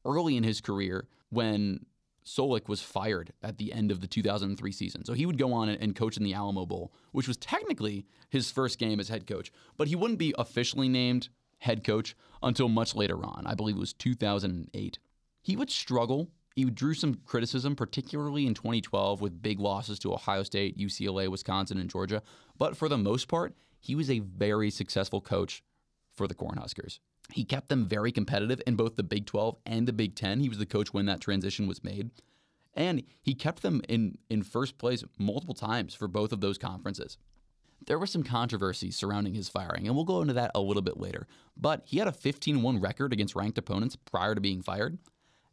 early 0.05 0.37
in 0.37 0.43
his 0.43 0.61
career 0.61 1.07
when 1.31 1.85
Solich 2.25 2.69
was 2.69 2.83
fired 2.83 3.33
at 3.43 3.59
the 3.59 3.73
end 3.73 3.91
of 3.91 4.01
the 4.01 4.07
2003 4.07 4.73
season. 4.73 5.05
So 5.05 5.13
he 5.13 5.27
would 5.27 5.39
go 5.39 5.53
on 5.53 5.69
and 5.69 5.97
coach 5.97 6.17
in 6.17 6.23
the 6.23 6.35
Alamo 6.35 6.67
Bowl, 6.67 6.93
which 7.13 7.29
was 7.29 7.37
technically 7.37 8.07
his 8.29 8.51
first 8.51 8.79
game 8.79 9.01
as 9.01 9.09
head 9.09 9.27
coach, 9.27 9.51
but 9.77 9.89
he 9.89 9.97
wouldn't 9.97 10.19
be 10.19 10.35
officially 10.39 10.89
named 10.89 11.29
head 11.59 11.85
coach 11.85 12.17
until 12.43 12.69
much 12.69 12.95
later 12.95 13.25
on. 13.25 13.45
I 13.47 13.55
believe 13.55 13.77
it 13.77 13.81
was 13.81 13.93
2008. 13.93 14.99
He 15.43 15.57
would 15.57 15.71
struggle. 15.71 16.31
He 16.55 16.65
drew 16.65 16.95
some 16.95 17.15
criticism, 17.25 17.77
particularly 17.77 18.47
in 18.47 18.55
2012, 18.55 19.21
with 19.21 19.43
big 19.43 19.61
losses 19.61 19.99
to 20.01 20.13
Ohio 20.13 20.43
State, 20.43 20.79
UCLA, 20.79 21.29
Wisconsin, 21.29 21.79
and 21.79 21.89
Georgia. 21.89 22.23
But 22.59 22.77
for 22.77 22.89
the 22.89 22.99
most 22.99 23.29
part, 23.29 23.55
he 23.79 23.95
was 23.95 24.11
a 24.11 24.19
very 24.19 24.71
successful 24.71 25.21
coach 25.21 25.63
for 26.13 26.27
the 26.27 26.35
Cornhuskers. 26.35 26.99
He 27.33 27.45
kept 27.45 27.69
them 27.69 27.87
very 27.87 28.13
competitive 28.13 28.61
in 28.67 28.77
both 28.77 28.97
the 28.97 29.03
Big 29.03 29.27
12 29.27 29.57
and 29.67 29.87
the 29.87 29.93
Big 29.93 30.15
10. 30.15 30.41
He 30.41 30.49
was 30.49 30.59
the 30.59 30.67
coach 30.67 30.93
when 30.93 31.07
that 31.07 31.21
transition 31.21 31.67
was 31.67 31.85
made. 31.85 32.11
And 32.75 33.03
he 33.21 33.35
kept 33.35 33.63
them 33.63 33.83
in, 33.89 34.19
in 34.29 34.43
first 34.43 34.79
place 34.79 35.05
multiple 35.19 35.55
times 35.55 35.95
for 35.95 36.09
both 36.09 36.33
of 36.33 36.41
those 36.41 36.59
conferences. 36.59 37.19
There 37.87 37.99
was 37.99 38.11
some 38.11 38.23
controversy 38.23 38.91
surrounding 38.91 39.35
his 39.35 39.49
firing, 39.49 39.87
and 39.87 39.97
we'll 39.97 40.05
go 40.05 40.21
into 40.21 40.35
that 40.35 40.51
a 40.55 40.61
little 40.61 40.83
bit 40.83 40.99
later. 40.99 41.27
But 41.57 41.83
he 41.85 41.99
had 41.99 42.09
a 42.09 42.13
15 42.13 42.63
1 42.63 42.81
record 42.81 43.13
against 43.13 43.35
ranked 43.35 43.59
opponents 43.59 43.97
prior 43.97 44.35
to 44.35 44.41
being 44.41 44.63
fired. 44.63 44.99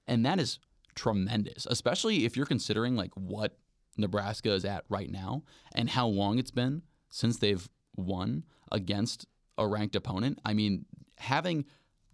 And 0.07 0.25
that 0.25 0.39
is 0.39 0.59
tremendous, 0.95 1.65
especially 1.69 2.25
if 2.25 2.35
you're 2.35 2.45
considering 2.45 2.95
like 2.95 3.11
what 3.13 3.57
Nebraska 3.97 4.51
is 4.51 4.65
at 4.65 4.83
right 4.89 5.09
now 5.09 5.43
and 5.73 5.89
how 5.89 6.07
long 6.07 6.37
it's 6.37 6.51
been 6.51 6.81
since 7.09 7.37
they've 7.37 7.67
won 7.95 8.43
against 8.71 9.25
a 9.57 9.67
ranked 9.67 9.95
opponent. 9.95 10.39
I 10.45 10.53
mean, 10.53 10.85
having 11.17 11.65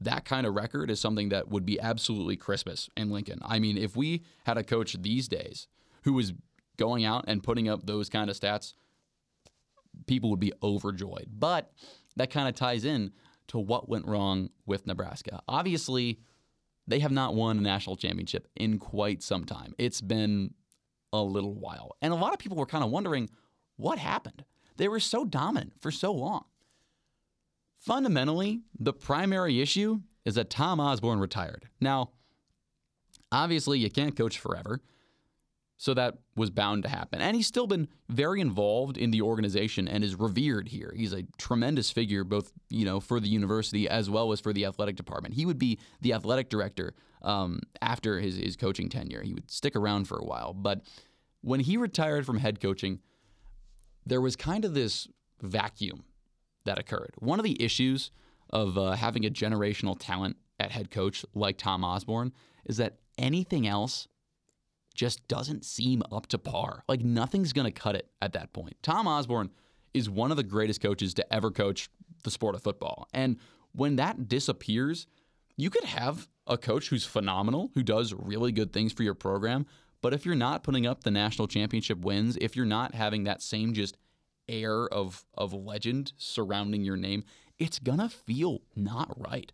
that 0.02 0.26
kind 0.26 0.46
of 0.46 0.54
record 0.54 0.90
is 0.92 1.00
something 1.00 1.30
that 1.30 1.50
would 1.50 1.66
be 1.66 1.80
absolutely 1.80 2.36
Christmas 2.36 2.90
in 2.98 3.10
Lincoln. 3.10 3.40
I 3.44 3.60
mean, 3.60 3.78
if 3.78 3.96
we 3.96 4.24
had 4.46 4.58
a 4.58 4.64
coach 4.64 4.96
these 5.02 5.28
days 5.28 5.68
who 6.04 6.14
was 6.14 6.34
going 6.78 7.06
out 7.06 7.26
and 7.28 7.44
putting 7.44 7.70
up 7.70 7.86
those 7.86 8.10
kind 8.10 8.30
of 8.30 8.38
stats, 8.38 8.74
people 10.08 10.30
would 10.30 10.40
be 10.40 10.54
overjoyed. 10.62 11.28
But 11.32 11.72
that 12.16 12.32
kind 12.32 12.48
of 12.48 12.56
ties 12.56 12.86
in 12.86 13.12
to 13.48 13.60
what 13.60 13.90
went 13.90 14.08
wrong 14.08 14.50
with 14.66 14.88
Nebraska. 14.88 15.42
Obviously, 15.48 16.20
they 16.88 17.00
have 17.00 17.12
not 17.12 17.36
won 17.36 17.58
a 17.58 17.62
national 17.62 17.96
championship 17.96 18.48
in 18.56 18.80
quite 18.80 19.22
some 19.24 19.46
time. 19.46 19.74
It's 19.78 20.02
been 20.02 20.54
a 21.12 21.22
little 21.22 21.54
while. 21.54 21.96
And 22.02 22.12
a 22.12 22.18
lot 22.18 22.34
of 22.34 22.40
people 22.40 22.58
were 22.58 22.66
kind 22.66 22.84
of 22.84 22.90
wondering 22.90 23.30
what 23.78 24.00
happened. 24.00 24.44
They 24.78 24.88
were 24.88 25.00
so 25.00 25.24
dominant 25.24 25.74
for 25.80 25.92
so 25.92 26.12
long. 26.12 26.46
Fundamentally, 27.84 28.62
the 28.80 28.94
primary 28.94 29.60
issue 29.60 30.00
is 30.24 30.36
that 30.36 30.50
Tom 30.50 30.80
Osborne 30.80 31.20
retired. 31.20 31.68
Now, 31.82 32.12
obviously, 33.30 33.78
you 33.78 33.92
can't 33.92 34.16
coach 34.16 34.40
forever. 34.40 34.80
So 35.76 35.94
that 35.96 36.20
was 36.38 36.50
bound 36.50 36.84
to 36.84 36.90
happen. 36.90 37.20
And 37.20 37.36
he's 37.36 37.48
still 37.48 37.68
been 37.68 37.90
very 38.08 38.40
involved 38.40 38.96
in 38.96 39.12
the 39.12 39.22
organization 39.22 39.90
and 39.90 40.02
is 40.02 40.16
revered 40.16 40.70
here. 40.70 40.94
He's 40.96 41.12
a 41.12 41.24
tremendous 41.38 41.92
figure, 41.92 42.24
both 42.24 42.54
you 42.70 42.86
know 42.86 43.02
for 43.02 43.20
the 43.20 43.28
university 43.28 43.90
as 43.90 44.10
well 44.10 44.32
as 44.32 44.40
for 44.40 44.54
the 44.54 44.64
athletic 44.64 44.96
department. 44.96 45.34
He 45.34 45.46
would 45.46 45.60
be 45.60 45.78
the 46.00 46.14
athletic 46.14 46.48
director 46.48 46.94
um, 47.22 47.60
after 47.82 48.22
his, 48.22 48.38
his 48.38 48.56
coaching 48.56 48.88
tenure. 48.88 49.24
He 49.24 49.34
would 49.34 49.52
stick 49.52 49.76
around 49.76 50.08
for 50.08 50.18
a 50.18 50.24
while. 50.24 50.54
But 50.54 50.84
when 51.42 51.60
he 51.60 51.76
retired 51.76 52.26
from 52.26 52.38
head 52.38 52.62
coaching, 52.62 53.00
there 54.06 54.22
was 54.22 54.38
kind 54.38 54.64
of 54.64 54.74
this 54.74 55.10
vacuum 55.42 56.06
that 56.66 56.80
occurred. 56.80 57.12
One 57.18 57.40
of 57.40 57.44
the 57.44 57.62
issues 57.62 58.12
of 58.50 58.78
uh, 58.78 58.92
having 58.92 59.26
a 59.26 59.30
generational 59.30 59.96
talent 60.00 60.38
at 60.60 60.72
head 60.72 60.92
coach 60.92 61.26
like 61.34 61.58
Tom 61.58 61.84
Osborne 61.84 62.32
is 62.66 62.78
that 62.78 62.98
anything 63.18 63.68
else 63.68 64.08
just 64.94 65.28
doesn't 65.28 65.66
seem 65.66 66.04
up 66.12 66.28
to 66.28 66.38
par. 66.38 66.84
Like 66.88 67.02
nothing's 67.02 67.54
going 67.54 67.66
to 67.66 67.72
cut 67.72 67.96
it 67.96 68.10
at 68.22 68.34
that 68.34 68.54
point. 68.54 68.76
Tom 68.84 69.08
Osborne 69.08 69.50
is 69.94 70.10
one 70.10 70.32
of 70.32 70.38
the 70.38 70.44
greatest 70.44 70.82
coaches 70.82 71.14
to 71.16 71.34
ever 71.34 71.52
coach 71.52 71.90
the 72.24 72.32
sport 72.32 72.56
of 72.56 72.64
football. 72.64 73.08
And 73.14 73.38
when 73.74 73.96
that 73.98 74.28
disappears, 74.28 75.08
you 75.58 75.70
could 75.70 75.84
have 75.84 76.28
a 76.48 76.58
coach 76.58 76.90
who's 76.90 77.06
phenomenal, 77.06 77.72
who 77.74 77.84
does 77.84 78.14
really 78.14 78.52
good 78.52 78.72
things 78.72 78.94
for 78.94 79.04
your 79.04 79.14
program. 79.14 79.66
But 80.02 80.14
if 80.14 80.26
you're 80.26 80.36
not 80.36 80.64
putting 80.64 80.86
up 80.86 81.04
the 81.04 81.12
national 81.12 81.48
championship 81.48 82.00
wins, 82.00 82.38
if 82.42 82.56
you're 82.56 82.66
not 82.66 82.94
having 82.94 83.24
that 83.24 83.42
same 83.42 83.74
just 83.74 83.98
air 84.48 84.88
of 84.88 85.26
of 85.36 85.54
legend 85.54 86.14
surrounding 86.18 86.84
your 86.84 86.98
name, 86.98 87.24
it's 87.60 87.80
gonna 87.80 88.10
feel 88.10 88.62
not 88.76 89.14
right. 89.18 89.52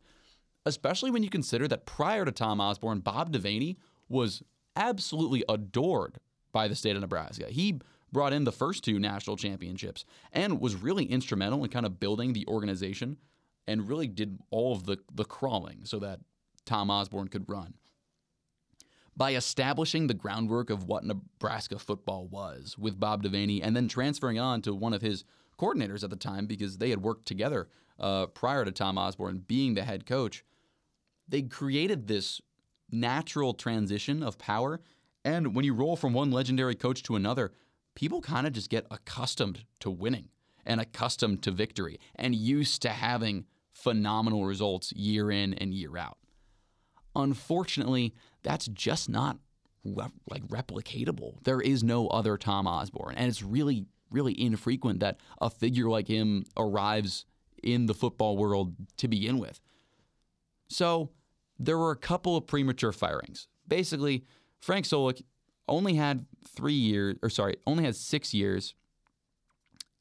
Especially 0.65 1.11
when 1.11 1.23
you 1.23 1.29
consider 1.29 1.67
that 1.67 1.85
prior 1.85 2.25
to 2.25 2.31
Tom 2.31 2.59
Osborne, 2.59 2.99
Bob 2.99 3.31
Devaney 3.31 3.77
was 4.07 4.43
absolutely 4.75 5.43
adored 5.47 6.19
by 6.51 6.67
the 6.67 6.75
state 6.75 6.95
of 6.95 7.01
Nebraska. 7.01 7.47
He 7.49 7.79
brought 8.11 8.33
in 8.33 8.43
the 8.43 8.51
first 8.51 8.83
two 8.83 8.99
national 8.99 9.37
championships 9.37 10.05
and 10.33 10.59
was 10.59 10.75
really 10.75 11.05
instrumental 11.05 11.63
in 11.63 11.69
kind 11.69 11.85
of 11.85 11.99
building 11.99 12.33
the 12.33 12.47
organization 12.47 13.17
and 13.67 13.87
really 13.87 14.07
did 14.07 14.39
all 14.49 14.73
of 14.73 14.85
the 14.85 14.97
the 15.13 15.25
crawling 15.25 15.85
so 15.85 15.99
that 15.99 16.19
Tom 16.65 16.89
Osborne 16.89 17.27
could 17.27 17.47
run 17.47 17.75
by 19.19 19.35
establishing 19.35 20.07
the 20.07 20.13
groundwork 20.13 20.69
of 20.69 20.85
what 20.85 21.03
Nebraska 21.03 21.77
football 21.77 22.27
was 22.27 22.77
with 22.77 22.97
Bob 22.97 23.21
Devaney 23.21 23.59
and 23.61 23.75
then 23.75 23.89
transferring 23.89 24.39
on 24.39 24.61
to 24.61 24.73
one 24.73 24.93
of 24.93 25.01
his 25.01 25.25
coordinators 25.59 26.05
at 26.05 26.09
the 26.09 26.15
time 26.15 26.45
because 26.45 26.77
they 26.77 26.89
had 26.89 27.03
worked 27.03 27.25
together 27.27 27.67
uh, 27.99 28.27
prior 28.27 28.63
to 28.63 28.71
Tom 28.71 28.97
Osborne 28.97 29.43
being 29.45 29.73
the 29.73 29.83
head 29.83 30.05
coach. 30.05 30.45
They 31.27 31.41
created 31.41 32.07
this 32.07 32.39
natural 32.89 33.53
transition 33.53 34.23
of 34.23 34.37
power. 34.37 34.79
And 35.25 35.53
when 35.53 35.65
you 35.65 35.73
roll 35.73 35.97
from 35.97 36.13
one 36.13 36.31
legendary 36.31 36.75
coach 36.75 37.03
to 37.03 37.17
another, 37.17 37.51
people 37.95 38.21
kind 38.21 38.47
of 38.47 38.53
just 38.53 38.69
get 38.69 38.87
accustomed 38.89 39.65
to 39.81 39.91
winning 39.91 40.29
and 40.65 40.79
accustomed 40.79 41.43
to 41.43 41.51
victory 41.51 41.99
and 42.15 42.35
used 42.35 42.81
to 42.83 42.89
having 42.89 43.43
phenomenal 43.73 44.45
results 44.45 44.93
year 44.93 45.29
in 45.29 45.55
and 45.55 45.73
year 45.73 45.97
out. 45.97 46.19
Unfortunately, 47.15 48.13
that's 48.43 48.67
just 48.67 49.09
not 49.09 49.37
like 49.83 50.47
replicatable. 50.47 51.43
There 51.43 51.61
is 51.61 51.83
no 51.83 52.07
other 52.07 52.37
Tom 52.37 52.67
Osborne, 52.67 53.15
and 53.15 53.27
it's 53.27 53.43
really 53.43 53.85
really 54.11 54.39
infrequent 54.41 54.99
that 55.01 55.19
a 55.39 55.49
figure 55.49 55.87
like 55.87 56.07
him 56.07 56.43
arrives 56.57 57.25
in 57.61 57.85
the 57.85 57.93
football 57.93 58.37
world 58.37 58.73
to 58.97 59.07
begin 59.07 59.37
with. 59.37 59.59
So, 60.69 61.11
there 61.59 61.77
were 61.77 61.91
a 61.91 61.97
couple 61.97 62.35
of 62.35 62.47
premature 62.47 62.91
firings. 62.91 63.47
Basically, 63.67 64.25
Frank 64.59 64.85
Solich 64.85 65.21
only 65.67 65.95
had 65.95 66.25
3 66.55 66.73
years 66.73 67.17
or 67.21 67.29
sorry, 67.29 67.57
only 67.67 67.83
had 67.83 67.95
6 67.95 68.33
years 68.33 68.73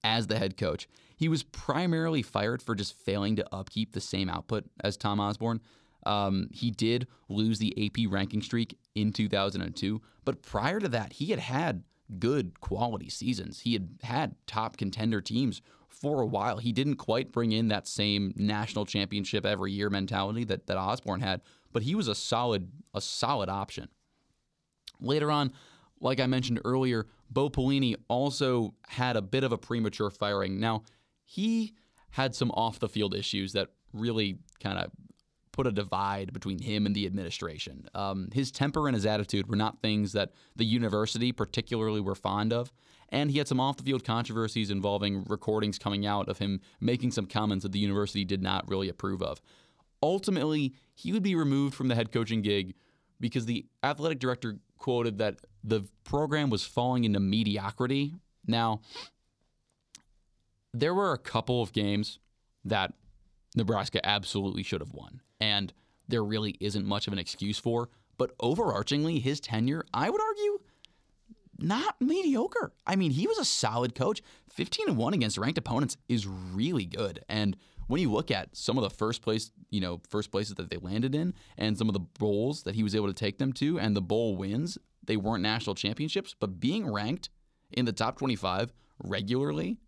as 0.02 0.26
the 0.26 0.38
head 0.38 0.56
coach. 0.56 0.88
He 1.16 1.28
was 1.28 1.42
primarily 1.42 2.22
fired 2.22 2.62
for 2.62 2.74
just 2.74 2.94
failing 2.94 3.36
to 3.36 3.54
upkeep 3.54 3.92
the 3.92 4.00
same 4.00 4.30
output 4.30 4.64
as 4.82 4.96
Tom 4.96 5.20
Osborne. 5.20 5.60
Um, 6.06 6.48
he 6.52 6.70
did 6.70 7.06
lose 7.28 7.58
the 7.58 7.86
AP 7.86 8.10
ranking 8.10 8.42
streak 8.42 8.78
in 8.94 9.12
2002, 9.12 10.00
but 10.24 10.42
prior 10.42 10.80
to 10.80 10.88
that, 10.88 11.14
he 11.14 11.26
had 11.26 11.40
had 11.40 11.82
good 12.18 12.60
quality 12.60 13.08
seasons. 13.08 13.60
He 13.60 13.74
had 13.74 13.88
had 14.02 14.34
top 14.46 14.76
contender 14.76 15.20
teams 15.20 15.60
for 15.88 16.22
a 16.22 16.26
while. 16.26 16.58
He 16.58 16.72
didn't 16.72 16.96
quite 16.96 17.32
bring 17.32 17.52
in 17.52 17.68
that 17.68 17.86
same 17.86 18.32
national 18.36 18.86
championship 18.86 19.44
every 19.44 19.72
year 19.72 19.90
mentality 19.90 20.44
that, 20.44 20.66
that 20.66 20.78
Osborne 20.78 21.20
had, 21.20 21.42
but 21.72 21.82
he 21.82 21.94
was 21.94 22.08
a 22.08 22.14
solid 22.14 22.70
a 22.94 23.00
solid 23.00 23.48
option. 23.48 23.88
Later 25.00 25.30
on, 25.30 25.52
like 26.00 26.20
I 26.20 26.26
mentioned 26.26 26.60
earlier, 26.64 27.06
Bo 27.30 27.50
Pelini 27.50 27.96
also 28.08 28.74
had 28.88 29.16
a 29.16 29.22
bit 29.22 29.44
of 29.44 29.52
a 29.52 29.58
premature 29.58 30.10
firing. 30.10 30.58
Now, 30.58 30.84
he 31.24 31.74
had 32.10 32.34
some 32.34 32.50
off 32.52 32.78
the 32.78 32.88
field 32.88 33.14
issues 33.14 33.52
that 33.52 33.68
really 33.92 34.38
kind 34.62 34.78
of 34.78 34.90
put 35.58 35.66
a 35.66 35.72
divide 35.72 36.32
between 36.32 36.60
him 36.60 36.86
and 36.86 36.94
the 36.94 37.04
administration. 37.04 37.88
Um, 37.92 38.28
his 38.32 38.52
temper 38.52 38.86
and 38.86 38.94
his 38.94 39.04
attitude 39.04 39.48
were 39.48 39.56
not 39.56 39.82
things 39.82 40.12
that 40.12 40.30
the 40.54 40.64
university 40.64 41.32
particularly 41.32 42.00
were 42.00 42.14
fond 42.14 42.52
of. 42.52 42.72
And 43.08 43.28
he 43.28 43.38
had 43.38 43.48
some 43.48 43.58
off 43.58 43.76
the 43.76 43.82
field 43.82 44.04
controversies 44.04 44.70
involving 44.70 45.24
recordings 45.24 45.76
coming 45.76 46.06
out 46.06 46.28
of 46.28 46.38
him 46.38 46.60
making 46.80 47.10
some 47.10 47.26
comments 47.26 47.64
that 47.64 47.72
the 47.72 47.80
university 47.80 48.24
did 48.24 48.40
not 48.40 48.68
really 48.68 48.88
approve 48.88 49.20
of. 49.20 49.40
Ultimately, 50.00 50.74
he 50.94 51.10
would 51.12 51.24
be 51.24 51.34
removed 51.34 51.74
from 51.74 51.88
the 51.88 51.96
head 51.96 52.12
coaching 52.12 52.40
gig 52.40 52.76
because 53.18 53.46
the 53.46 53.66
athletic 53.82 54.20
director 54.20 54.58
quoted 54.78 55.18
that 55.18 55.40
the 55.64 55.82
program 56.04 56.50
was 56.50 56.64
falling 56.64 57.02
into 57.02 57.18
mediocrity. 57.18 58.14
Now, 58.46 58.80
there 60.72 60.94
were 60.94 61.12
a 61.12 61.18
couple 61.18 61.60
of 61.62 61.72
games 61.72 62.20
that 62.64 62.94
Nebraska 63.54 64.04
absolutely 64.06 64.62
should 64.62 64.80
have 64.80 64.92
won, 64.92 65.20
and 65.40 65.72
there 66.08 66.24
really 66.24 66.56
isn't 66.60 66.86
much 66.86 67.06
of 67.06 67.12
an 67.12 67.18
excuse 67.18 67.58
for. 67.58 67.88
But 68.16 68.36
overarchingly, 68.38 69.22
his 69.22 69.38
tenure, 69.40 69.84
I 69.94 70.10
would 70.10 70.20
argue, 70.20 70.58
not 71.58 72.00
mediocre. 72.00 72.72
I 72.86 72.96
mean, 72.96 73.12
he 73.12 73.26
was 73.26 73.38
a 73.38 73.44
solid 73.44 73.94
coach. 73.94 74.22
15 74.52 74.88
and 74.88 74.96
1 74.96 75.14
against 75.14 75.38
ranked 75.38 75.58
opponents 75.58 75.96
is 76.08 76.26
really 76.26 76.84
good. 76.84 77.24
And 77.28 77.56
when 77.86 78.00
you 78.00 78.10
look 78.10 78.30
at 78.30 78.56
some 78.56 78.76
of 78.76 78.82
the 78.82 78.90
first 78.90 79.22
place, 79.22 79.50
you 79.70 79.80
know, 79.80 80.00
first 80.08 80.30
places 80.30 80.54
that 80.56 80.70
they 80.70 80.76
landed 80.76 81.14
in 81.14 81.34
and 81.56 81.78
some 81.78 81.88
of 81.88 81.94
the 81.94 82.00
bowls 82.00 82.62
that 82.64 82.74
he 82.74 82.82
was 82.82 82.94
able 82.94 83.06
to 83.06 83.14
take 83.14 83.38
them 83.38 83.52
to 83.54 83.78
and 83.78 83.96
the 83.96 84.02
bowl 84.02 84.36
wins, 84.36 84.78
they 85.04 85.16
weren't 85.16 85.42
national 85.42 85.74
championships, 85.74 86.34
but 86.38 86.60
being 86.60 86.90
ranked 86.90 87.30
in 87.70 87.84
the 87.84 87.92
top 87.92 88.18
25 88.18 88.72
regularly 89.02 89.78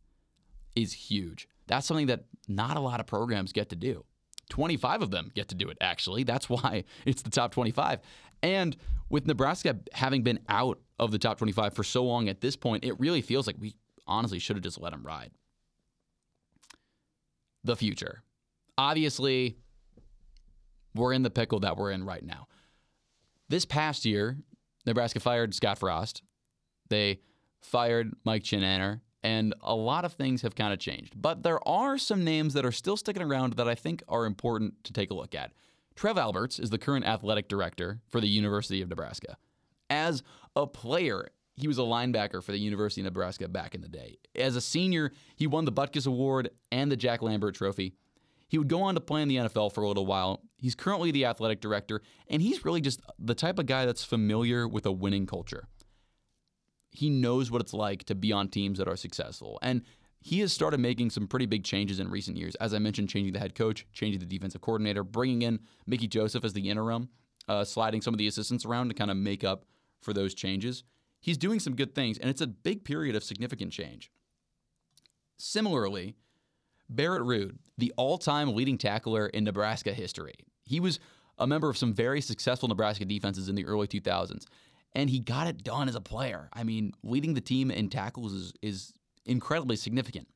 is 0.75 0.93
huge. 0.93 1.49
That's 1.71 1.87
something 1.87 2.09
that 2.09 2.25
not 2.49 2.77
a 2.77 2.81
lot 2.81 2.99
of 2.99 3.07
programs 3.07 3.53
get 3.53 3.69
to 3.69 3.77
do. 3.77 4.05
25 4.51 5.03
of 5.03 5.13
them 5.13 5.31
get 5.37 5.49
to 5.51 5.55
do 5.55 5.69
it, 5.69 5.79
actually. 5.81 6.25
That's 6.25 6.51
why 6.51 6.83
it's 7.07 7.23
the 7.23 7.31
top 7.31 7.53
25. 7.53 8.01
And 8.43 8.77
with 9.09 9.25
Nebraska 9.27 9.79
having 9.93 10.25
been 10.25 10.41
out 10.49 10.81
of 10.99 11.13
the 11.13 11.19
top 11.19 11.39
25 11.39 11.73
for 11.73 11.85
so 11.85 12.05
long 12.05 12.29
at 12.29 12.41
this 12.41 12.57
point, 12.57 12.85
it 12.85 12.99
really 12.99 13.23
feels 13.23 13.47
like 13.47 13.55
we 13.59 13.77
honestly 14.09 14.41
should 14.41 14.57
have 14.57 14.65
just 14.65 14.81
let 14.81 14.91
them 14.91 15.07
ride. 15.07 15.31
The 17.63 17.77
future. 17.77 18.25
Obviously, 18.77 19.57
we're 20.97 21.13
in 21.13 21.23
the 21.23 21.31
pickle 21.31 21.61
that 21.61 21.77
we're 21.77 21.93
in 21.93 22.03
right 22.03 22.25
now. 22.25 22.49
This 23.49 23.65
past 23.65 24.05
year, 24.05 24.39
Nebraska 24.87 25.21
fired 25.21 25.55
Scott 25.55 25.79
Frost. 25.79 26.23
They 26.89 27.21
fired 27.61 28.13
Mike 28.25 28.43
Chinander 28.43 29.03
and 29.23 29.55
a 29.63 29.75
lot 29.75 30.05
of 30.05 30.15
things 30.15 30.43
have 30.43 30.55
kind 30.55 30.73
of 30.73 30.79
changed. 30.79 31.21
But 31.21 31.43
there 31.43 31.67
are 31.69 31.99
some 31.99 32.25
names 32.25 32.55
that 32.55 32.65
are 32.65 32.73
still 32.73 32.97
sticking 32.97 33.23
around 33.23 33.55
that 33.55 33.69
I 33.69 33.75
think 33.75 34.03
are 34.09 34.25
important 34.25 34.83
to 34.85 34.93
take 34.93 35.11
a 35.11 35.15
look 35.15 35.35
at. 35.35 35.53
Trev 35.95 36.17
Alberts 36.17 36.59
is 36.59 36.71
the 36.71 36.79
current 36.79 37.05
athletic 37.05 37.49
director 37.49 38.01
for 38.09 38.21
the 38.21 38.29
University 38.29 38.81
of 38.81 38.89
Nebraska. 38.89 39.37
As 39.91 40.23
a 40.57 40.67
player, 40.67 41.29
he 41.57 41.69
was 41.69 41.79
a 41.79 41.83
linebacker 41.83 42.43
for 42.43 42.53
the 42.53 42.59
University 42.59 43.03
of 43.03 43.07
Nebraska 43.07 43.49
back 43.49 43.75
in 43.75 43.83
the 43.83 43.89
day. 43.89 44.17
As 44.35 44.57
a 44.57 44.61
senior, 44.61 45.13
he 45.37 45.47
won 45.47 45.67
the 45.67 45.73
Butkus 45.73 46.07
Award 46.07 46.51
and 46.73 46.91
the 46.91 46.97
Jack 46.97 47.21
Lambert 47.21 47.55
Trophy. 47.55 47.95
He 48.49 48.59
would 48.59 48.69
go 48.69 48.83
on 48.83 48.95
to 48.95 49.01
play 49.01 49.23
in 49.23 49.29
the 49.29 49.37
NFL 49.37 49.73
for 49.75 49.85
a 49.85 49.89
little 49.89 50.07
while. 50.07 50.41
He's 50.57 50.75
currently 50.75 51.11
the 51.11 51.27
athletic 51.27 51.61
director, 51.61 52.03
and 52.29 52.41
he's 52.43 52.65
really 52.65 52.81
just 52.81 53.01
the 53.19 53.35
type 53.35 53.59
of 53.59 53.67
guy 53.67 53.85
that's 53.85 54.03
familiar 54.03 54.67
with 54.67 54.87
a 54.87 54.93
winning 54.93 55.27
culture 55.27 55.69
he 56.91 57.09
knows 57.09 57.51
what 57.51 57.61
it's 57.61 57.75
like 57.75 58.05
to 58.05 58.15
be 58.15 58.33
on 58.33 58.49
teams 58.49 58.79
that 58.79 58.89
are 58.89 58.97
successful. 58.97 59.59
And 59.63 59.83
he 60.21 60.41
has 60.41 60.53
started 60.53 60.81
making 60.81 61.11
some 61.11 61.27
pretty 61.27 61.47
big 61.47 61.65
changes 61.65 61.99
in 61.99 62.11
recent 62.11 62.37
years. 62.37 62.55
As 62.57 62.75
I 62.75 62.79
mentioned, 62.79 63.09
changing 63.09 63.33
the 63.33 63.39
head 63.39 63.55
coach, 63.55 63.87
changing 63.93 64.21
the 64.21 64.27
defensive 64.27 64.61
coordinator, 64.61 65.03
bringing 65.03 65.43
in 65.43 65.61
Mickey 65.87 66.09
Joseph 66.09 66.45
as 66.45 66.53
the 66.53 66.69
interim, 66.69 67.09
uh, 67.49 67.65
sliding 67.65 68.03
some 68.03 68.13
of 68.13 68.19
the 68.19 68.27
assistants 68.27 68.65
around 68.65 68.89
to 68.89 68.95
kind 68.95 69.11
of 69.11 69.17
make 69.17 69.45
up 69.45 69.65
for 70.03 70.13
those 70.13 70.35
changes. 70.35 70.85
He's 71.21 71.39
doing 71.39 71.61
some 71.61 71.75
good 71.75 71.95
things, 71.95 72.19
and 72.19 72.29
it's 72.29 72.41
a 72.41 72.47
big 72.47 72.85
period 72.85 73.17
of 73.17 73.25
significant 73.25 73.73
change. 73.73 74.11
Similarly, 75.39 76.17
Barrett 76.89 77.23
Ruud, 77.23 77.59
the 77.79 77.93
all 77.97 78.19
time 78.19 78.55
leading 78.55 78.79
tackler 78.79 79.27
in 79.27 79.45
Nebraska 79.45 79.93
history, 79.93 80.35
he 80.65 80.81
was 80.81 80.99
a 81.39 81.47
member 81.47 81.71
of 81.71 81.79
some 81.79 81.95
very 81.95 82.21
successful 82.21 82.69
Nebraska 82.69 83.05
defenses 83.05 83.49
in 83.49 83.55
the 83.55 83.65
early 83.65 83.87
2000s 83.87 84.45
and 84.95 85.11
he 85.11 85.21
got 85.21 85.47
it 85.47 85.63
done 85.63 85.89
as 85.89 85.95
a 85.95 86.01
player. 86.01 86.49
I 86.53 86.65
mean, 86.65 86.93
leading 87.03 87.35
the 87.35 87.41
team 87.41 87.71
in 87.71 87.89
tackles 87.89 88.33
is, 88.33 88.53
is 88.63 88.93
incredibly 89.25 89.77
significant. 89.77 90.29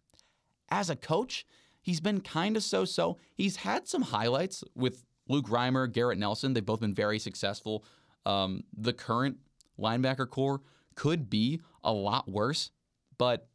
As 0.69 0.91
a 0.91 0.97
coach, 0.97 1.47
he's 1.83 2.01
been 2.01 2.21
kind 2.21 2.57
of 2.57 2.63
so 2.63 2.85
so. 2.85 3.19
He's 3.35 3.57
had 3.57 3.89
some 3.89 4.03
highlights 4.03 4.65
with 4.75 5.05
Luke 5.29 5.47
Reimer, 5.47 5.91
Garrett 5.91 6.19
Nelson. 6.19 6.55
They've 6.55 6.65
both 6.65 6.81
been 6.81 6.95
very 6.95 7.19
successful. 7.19 7.85
Um, 8.27 8.65
the 8.77 8.93
current 8.93 9.39
linebacker 9.79 10.29
corps 10.29 10.61
could 10.95 11.29
be 11.29 11.61
a 11.83 11.93
lot 11.93 12.29
worse, 12.29 12.71
but 13.19 13.49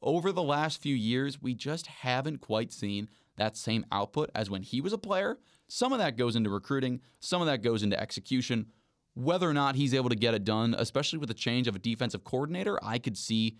over 0.00 0.32
the 0.32 0.42
last 0.42 0.80
few 0.80 0.94
years, 0.94 1.40
we 1.40 1.54
just 1.54 1.86
haven't 1.86 2.40
quite 2.40 2.72
seen 2.72 3.08
that 3.36 3.56
same 3.56 3.84
output 3.90 4.30
as 4.34 4.50
when 4.50 4.62
he 4.62 4.80
was 4.80 4.92
a 4.92 4.98
player. 4.98 5.38
Some 5.66 5.92
of 5.92 5.98
that 5.98 6.16
goes 6.16 6.36
into 6.36 6.50
recruiting, 6.50 7.00
some 7.20 7.40
of 7.40 7.46
that 7.46 7.62
goes 7.62 7.82
into 7.82 7.98
execution 7.98 8.66
whether 9.14 9.48
or 9.48 9.54
not 9.54 9.76
he's 9.76 9.94
able 9.94 10.10
to 10.10 10.16
get 10.16 10.34
it 10.34 10.44
done, 10.44 10.74
especially 10.76 11.18
with 11.18 11.28
the 11.28 11.34
change 11.34 11.68
of 11.68 11.76
a 11.76 11.78
defensive 11.78 12.24
coordinator, 12.24 12.78
I 12.82 12.98
could 12.98 13.16
see 13.16 13.56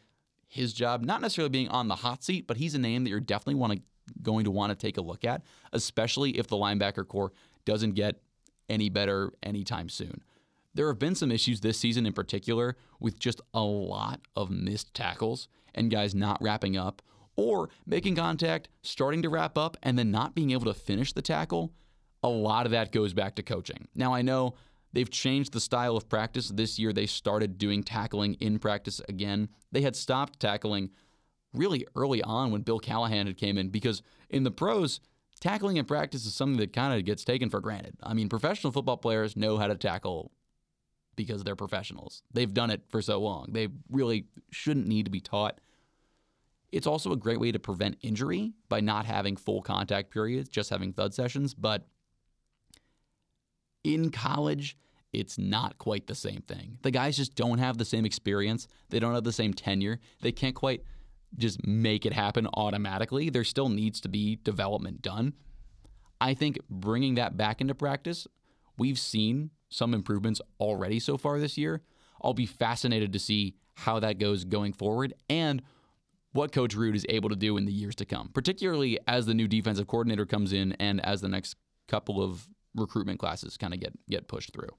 his 0.47 0.73
job 0.73 1.03
not 1.03 1.21
necessarily 1.21 1.51
being 1.51 1.69
on 1.69 1.89
the 1.89 1.97
hot 1.97 2.23
seat, 2.23 2.47
but 2.47 2.57
he's 2.57 2.75
a 2.75 2.79
name 2.79 3.05
that 3.05 3.11
you're 3.11 3.21
definitely 3.21 3.55
want 3.55 3.73
to 3.75 3.83
going 4.23 4.45
to 4.45 4.51
want 4.51 4.71
to 4.71 4.77
take 4.77 4.99
a 4.99 5.03
look 5.03 5.25
at, 5.25 5.43
especially 5.73 6.33
if 6.33 6.47
the 6.47 6.57
linebacker 6.57 7.07
corps 7.07 7.33
doesn't 7.65 7.93
get 7.93 8.21
any 8.69 8.89
better 8.89 9.33
anytime 9.43 9.89
soon. 9.89 10.23
There 10.75 10.89
have 10.89 10.99
been 10.99 11.15
some 11.15 11.31
issues 11.31 11.61
this 11.61 11.79
season 11.79 12.05
in 12.05 12.13
particular 12.13 12.77
with 13.01 13.19
just 13.19 13.41
a 13.55 13.63
lot 13.63 14.21
of 14.37 14.51
missed 14.51 14.93
tackles 14.93 15.49
and 15.75 15.91
guys 15.91 16.15
not 16.15 16.43
wrapping 16.43 16.77
up 16.77 17.01
or 17.37 17.71
making 17.87 18.17
contact, 18.17 18.69
starting 18.83 19.23
to 19.23 19.29
wrap 19.29 19.57
up, 19.57 19.77
and 19.83 19.99
then 19.99 20.11
not 20.11 20.35
being 20.35 20.51
able 20.51 20.67
to 20.67 20.75
finish 20.75 21.13
the 21.13 21.23
tackle. 21.23 21.73
A 22.23 22.29
lot 22.29 22.67
of 22.67 22.73
that 22.73 22.93
goes 22.93 23.13
back 23.13 23.37
to 23.37 23.43
coaching. 23.43 23.89
Now, 23.95 24.15
I 24.15 24.23
know 24.23 24.55
They've 24.95 25.11
changed 25.11 25.53
the 25.53 25.61
style 25.61 25.97
of 25.97 26.09
practice. 26.09 26.49
This 26.49 26.79
year, 26.79 26.93
they 26.93 27.07
started 27.07 27.59
doing 27.59 27.83
tackling 27.83 28.35
in 28.35 28.61
practice 28.61 29.01
again. 29.09 29.49
They 29.73 29.83
had 29.83 29.97
stopped 29.97 30.39
tackling 30.39 30.91
really 31.53 31.85
early 31.97 32.23
on 32.23 32.53
when 32.53 32.63
Bill 32.63 32.79
Callahan 32.79 33.27
had 33.27 33.37
came 33.37 33.59
in 33.59 33.71
because 33.71 34.03
in 34.31 34.45
the 34.45 34.53
pros, 34.53 35.01
tackling 35.41 35.79
in 35.79 35.85
practice 35.85 36.25
is 36.25 36.35
something 36.35 36.59
that 36.59 36.73
kind 36.73 36.97
of 36.97 37.05
gets 37.05 37.25
taken 37.25 37.51
for 37.51 37.61
granted. 37.61 37.97
I 38.05 38.15
mean, 38.15 38.29
professional 38.29 38.73
football 38.73 38.97
players 38.97 39.37
know 39.37 39.59
how 39.59 39.67
to 39.67 39.75
tackle 39.75 40.31
because 41.17 41.43
they're 41.43 41.57
professionals. 41.57 42.23
They've 42.33 42.55
done 42.55 42.71
it 42.71 42.83
for 42.89 43.03
so 43.03 43.21
long. 43.21 43.49
They 43.51 43.69
really 43.91 44.27
shouldn't 44.53 44.87
need 44.87 45.07
to 45.07 45.11
be 45.11 45.21
taught. 45.21 45.61
It's 46.71 46.87
also 46.87 47.11
a 47.11 47.17
great 47.17 47.41
way 47.41 47.51
to 47.51 47.59
prevent 47.59 47.99
injury 48.01 48.53
by 48.69 48.81
not 48.81 49.07
having 49.07 49.37
full 49.37 49.61
contact 49.61 50.13
periods, 50.13 50.49
just 50.49 50.71
having 50.71 50.93
thud 50.93 51.15
sessions. 51.15 51.53
But 51.53 51.87
in 53.83 54.11
college, 54.11 54.77
it's 55.15 55.39
not 55.39 55.79
quite 55.79 56.07
the 56.07 56.15
same 56.15 56.43
thing. 56.43 56.79
The 56.83 56.91
guys 56.91 57.17
just 57.17 57.35
don't 57.35 57.59
have 57.59 57.79
the 57.79 57.85
same 57.85 58.05
experience. 58.05 58.67
They 58.91 58.99
don't 58.99 59.15
have 59.15 59.25
the 59.25 59.33
same 59.33 59.55
tenure. 59.55 60.01
They 60.21 60.33
can't 60.33 60.55
quite 60.55 60.83
just 61.37 61.67
make 61.67 62.07
it 62.07 62.13
happen 62.13 62.47
automatically. 62.55 63.31
There 63.31 63.45
still 63.45 63.69
needs 63.69 64.01
to 64.03 64.09
be 64.09 64.37
development 64.37 65.03
done. 65.03 65.35
I 66.21 66.35
think 66.35 66.59
bringing 66.71 67.17
that 67.17 67.37
back 67.37 67.61
into 67.61 67.75
practice, 67.75 68.27
we've 68.79 68.99
seen 68.99 69.51
some 69.69 69.95
improvements 69.95 70.41
already 70.61 71.01
so 71.01 71.17
far 71.17 71.39
this 71.41 71.59
year. 71.59 71.83
I'll 72.23 72.35
be 72.35 72.47
fascinated 72.47 73.13
to 73.13 73.19
see 73.19 73.57
how 73.75 73.99
that 74.01 74.19
goes 74.19 74.45
going 74.45 74.73
forward 74.73 75.15
and 75.29 75.63
what 76.33 76.53
Coach 76.53 76.77
Ruud 76.77 76.95
is 76.95 77.07
able 77.09 77.29
to 77.29 77.37
do 77.37 77.57
in 77.57 77.65
the 77.65 77.73
years 77.73 77.95
to 77.97 78.05
come, 78.05 78.31
particularly 78.33 78.99
as 79.07 79.27
the 79.27 79.35
new 79.35 79.47
defensive 79.47 79.87
coordinator 79.87 80.27
comes 80.27 80.53
in 80.53 80.73
and 80.75 81.05
as 81.05 81.21
the 81.21 81.29
next 81.29 81.57
couple 81.89 82.23
of 82.23 82.49
recruitment 82.75 83.21
classes 83.21 83.57
kind 83.57 83.73
of 83.73 83.81
get 83.81 83.93
get 84.09 84.29
pushed 84.29 84.53
through. 84.53 84.71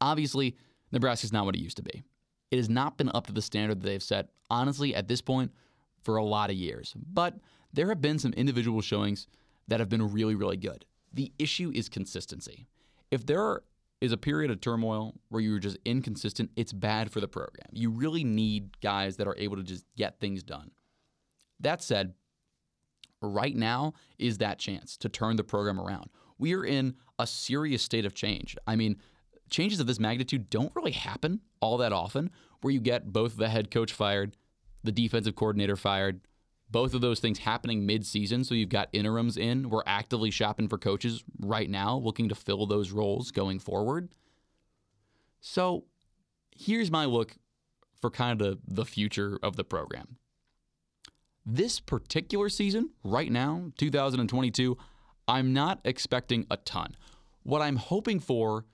Obviously, 0.00 0.56
Nebraska's 0.92 1.32
not 1.32 1.44
what 1.44 1.54
it 1.54 1.60
used 1.60 1.76
to 1.76 1.82
be. 1.82 2.02
It 2.50 2.56
has 2.56 2.70
not 2.70 2.96
been 2.96 3.10
up 3.14 3.26
to 3.26 3.32
the 3.32 3.42
standard 3.42 3.80
that 3.80 3.86
they've 3.86 4.02
set, 4.02 4.30
honestly, 4.48 4.94
at 4.94 5.08
this 5.08 5.20
point, 5.20 5.52
for 6.02 6.16
a 6.16 6.24
lot 6.24 6.50
of 6.50 6.56
years. 6.56 6.94
But 6.96 7.34
there 7.72 7.88
have 7.88 8.00
been 8.00 8.18
some 8.18 8.32
individual 8.32 8.80
showings 8.80 9.26
that 9.68 9.80
have 9.80 9.88
been 9.88 10.12
really, 10.12 10.34
really 10.34 10.56
good. 10.56 10.84
The 11.12 11.32
issue 11.38 11.70
is 11.74 11.88
consistency. 11.88 12.66
If 13.10 13.26
there 13.26 13.62
is 14.00 14.12
a 14.12 14.16
period 14.16 14.50
of 14.50 14.60
turmoil 14.60 15.14
where 15.28 15.42
you're 15.42 15.58
just 15.58 15.76
inconsistent, 15.84 16.50
it's 16.56 16.72
bad 16.72 17.10
for 17.10 17.20
the 17.20 17.28
program. 17.28 17.66
You 17.72 17.90
really 17.90 18.24
need 18.24 18.80
guys 18.80 19.16
that 19.16 19.26
are 19.26 19.36
able 19.36 19.56
to 19.56 19.62
just 19.62 19.84
get 19.96 20.20
things 20.20 20.42
done. 20.42 20.70
That 21.60 21.82
said, 21.82 22.14
right 23.20 23.56
now 23.56 23.94
is 24.18 24.38
that 24.38 24.58
chance 24.58 24.96
to 24.98 25.08
turn 25.08 25.36
the 25.36 25.44
program 25.44 25.80
around. 25.80 26.10
We 26.38 26.54
are 26.54 26.64
in 26.64 26.94
a 27.18 27.26
serious 27.26 27.82
state 27.82 28.04
of 28.04 28.14
change. 28.14 28.56
I 28.66 28.76
mean, 28.76 28.96
changes 29.50 29.80
of 29.80 29.86
this 29.86 30.00
magnitude 30.00 30.50
don't 30.50 30.72
really 30.74 30.92
happen 30.92 31.40
all 31.60 31.76
that 31.78 31.92
often 31.92 32.30
where 32.60 32.72
you 32.72 32.80
get 32.80 33.12
both 33.12 33.36
the 33.36 33.48
head 33.48 33.70
coach 33.70 33.92
fired, 33.92 34.36
the 34.82 34.92
defensive 34.92 35.36
coordinator 35.36 35.76
fired, 35.76 36.20
both 36.70 36.92
of 36.92 37.00
those 37.00 37.20
things 37.20 37.38
happening 37.38 37.86
mid-season 37.86 38.44
so 38.44 38.54
you've 38.54 38.68
got 38.68 38.90
interims 38.92 39.38
in 39.38 39.70
we're 39.70 39.82
actively 39.86 40.30
shopping 40.30 40.68
for 40.68 40.76
coaches 40.76 41.24
right 41.40 41.70
now 41.70 41.96
looking 41.96 42.28
to 42.28 42.34
fill 42.34 42.66
those 42.66 42.90
roles 42.90 43.30
going 43.30 43.58
forward 43.58 44.10
so 45.40 45.84
here's 46.54 46.90
my 46.90 47.04
look 47.04 47.36
for 48.00 48.10
kind 48.10 48.40
of 48.40 48.58
the 48.66 48.84
future 48.84 49.38
of 49.42 49.56
the 49.56 49.64
program. 49.64 50.16
This 51.44 51.80
particular 51.80 52.48
season, 52.48 52.90
right 53.02 53.32
now, 53.32 53.72
2022, 53.78 54.76
I'm 55.26 55.52
not 55.52 55.80
expecting 55.84 56.46
a 56.50 56.56
ton. 56.58 56.96
What 57.42 57.62
I'm 57.62 57.76
hoping 57.76 58.20
for 58.20 58.66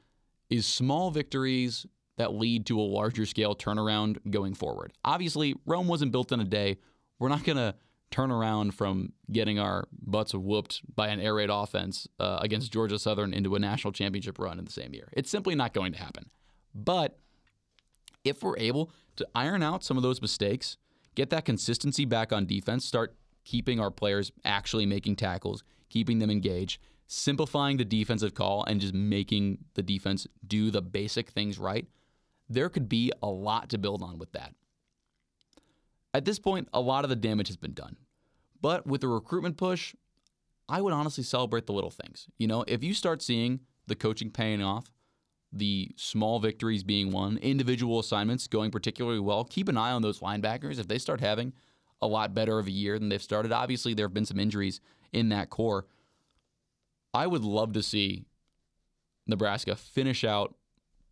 is 0.55 0.67
small 0.67 1.11
victories 1.11 1.87
that 2.17 2.33
lead 2.33 2.67
to 2.67 2.79
a 2.79 2.83
larger 2.83 3.27
scale 3.27 3.55
turnaround 3.55 4.19
going 4.31 4.55
forward. 4.55 4.93
Obviously, 5.05 5.55
Rome 5.67 5.89
wasn't 5.89 6.13
built 6.13 6.31
in 6.33 6.41
a 6.41 6.45
day. 6.45 6.79
We're 7.19 7.29
not 7.29 7.45
going 7.45 7.57
to 7.57 7.75
turn 8.11 8.31
around 8.31 8.75
from 8.75 9.13
getting 9.33 9.59
our 9.59 9.89
butts 9.93 10.33
whooped 10.35 10.83
by 10.95 11.09
an 11.09 11.19
air 11.19 11.35
raid 11.35 11.51
offense 11.51 12.07
uh, 12.21 12.39
against 12.41 12.73
Georgia 12.73 12.99
Southern 12.99 13.35
into 13.35 13.57
a 13.57 13.59
national 13.59 13.93
championship 13.93 14.39
run 14.39 14.59
in 14.59 14.65
the 14.65 14.73
same 14.73 14.95
year. 14.95 15.09
It's 15.13 15.31
simply 15.31 15.57
not 15.57 15.75
going 15.75 15.93
to 15.93 15.99
happen. 15.99 16.31
But 16.75 17.19
if 18.25 18.43
we're 18.43 18.59
able 18.59 18.93
to 19.17 19.27
iron 19.35 19.63
out 19.63 19.83
some 19.83 19.97
of 19.97 20.05
those 20.05 20.23
mistakes, 20.23 20.77
get 21.17 21.31
that 21.31 21.45
consistency 21.45 22.05
back 22.05 22.33
on 22.33 22.47
defense, 22.47 22.85
start 22.85 23.17
keeping 23.45 23.81
our 23.81 23.91
players 23.91 24.31
actually 24.45 24.87
making 24.87 25.17
tackles, 25.17 25.65
keeping 25.89 26.21
them 26.21 26.31
engaged, 26.31 26.81
simplifying 27.07 27.77
the 27.77 27.85
defensive 27.85 28.35
call, 28.35 28.65
and 28.65 28.81
just 28.81 28.95
making 28.95 29.59
the 29.75 29.83
defense 29.83 30.27
do 30.47 30.71
the 30.71 30.83
basic 30.83 31.31
things 31.31 31.59
right, 31.59 31.87
there 32.49 32.69
could 32.69 32.89
be 32.89 33.13
a 33.23 33.29
lot 33.29 33.69
to 33.71 33.79
build 33.79 34.03
on 34.03 34.19
with 34.19 34.33
that. 34.33 34.55
At 36.13 36.25
this 36.25 36.39
point, 36.39 36.69
a 36.73 36.81
lot 36.81 37.05
of 37.05 37.11
the 37.11 37.17
damage 37.17 37.49
has 37.49 37.57
been 37.57 37.75
done. 37.75 37.97
But 38.61 38.87
with 38.87 39.01
the 39.03 39.09
recruitment 39.09 39.57
push, 39.57 39.95
I 40.69 40.81
would 40.81 40.93
honestly 40.93 41.25
celebrate 41.25 41.67
the 41.67 41.73
little 41.73 41.91
things. 41.91 42.29
You 42.39 42.47
know, 42.47 42.65
if 42.67 42.83
you 42.83 42.95
start 42.95 43.21
seeing 43.21 43.61
the 43.87 43.95
coaching 43.95 44.31
paying 44.31 44.63
off, 44.63 44.91
the 45.53 45.93
small 45.97 46.41
victories 46.41 46.83
being 46.83 47.13
won, 47.13 47.37
individual 47.39 47.99
assignments 47.99 48.47
going 48.47 48.71
particularly 48.71 49.21
well. 49.21 49.45
Keep 49.45 49.69
an 49.69 49.77
eye 49.77 49.93
on 49.93 50.03
those 50.03 50.21
linebackers. 50.21 50.79
If 50.79 50.89
they 50.89 50.99
start 50.99 51.21
having 51.21 51.53
a 52.01 52.07
lot 52.07 52.35
better 52.35 52.59
of 52.59 52.67
a 52.67 52.73
year 52.73 52.99
than 52.99 53.09
they've 53.09 53.23
started, 53.23 53.53
obviously 53.53 53.95
there 53.95 54.07
have 54.07 54.15
been 54.15 54.25
some 54.25 54.41
injuries 54.41 54.81
in 55.13 55.29
that 55.29 55.51
corps. 55.51 55.87
I 57.15 57.27
would 57.27 57.45
love 57.45 57.73
to 57.75 57.83
see 57.83 58.27
Nebraska 59.27 59.77
finish 59.77 60.25
out 60.25 60.55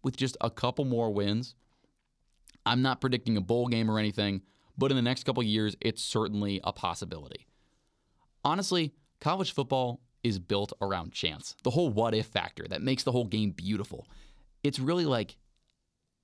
with 0.02 0.16
just 0.16 0.36
a 0.40 0.50
couple 0.50 0.84
more 0.84 1.10
wins. 1.10 1.54
I'm 2.66 2.82
not 2.82 3.00
predicting 3.00 3.36
a 3.36 3.40
bowl 3.40 3.68
game 3.68 3.90
or 3.90 3.98
anything, 3.98 4.42
but 4.76 4.90
in 4.90 4.96
the 4.96 5.02
next 5.02 5.24
couple 5.24 5.42
years, 5.42 5.76
it's 5.80 6.02
certainly 6.02 6.60
a 6.64 6.72
possibility. 6.72 7.46
Honestly, 8.44 8.92
college 9.20 9.52
football 9.52 10.00
is 10.22 10.38
built 10.38 10.72
around 10.80 11.12
chance. 11.12 11.56
The 11.62 11.70
whole 11.70 11.88
what 11.88 12.14
if 12.14 12.26
factor 12.26 12.66
that 12.68 12.82
makes 12.82 13.04
the 13.04 13.12
whole 13.12 13.24
game 13.24 13.50
beautiful 13.50 14.06
it's 14.62 14.78
really 14.78 15.04
like 15.04 15.36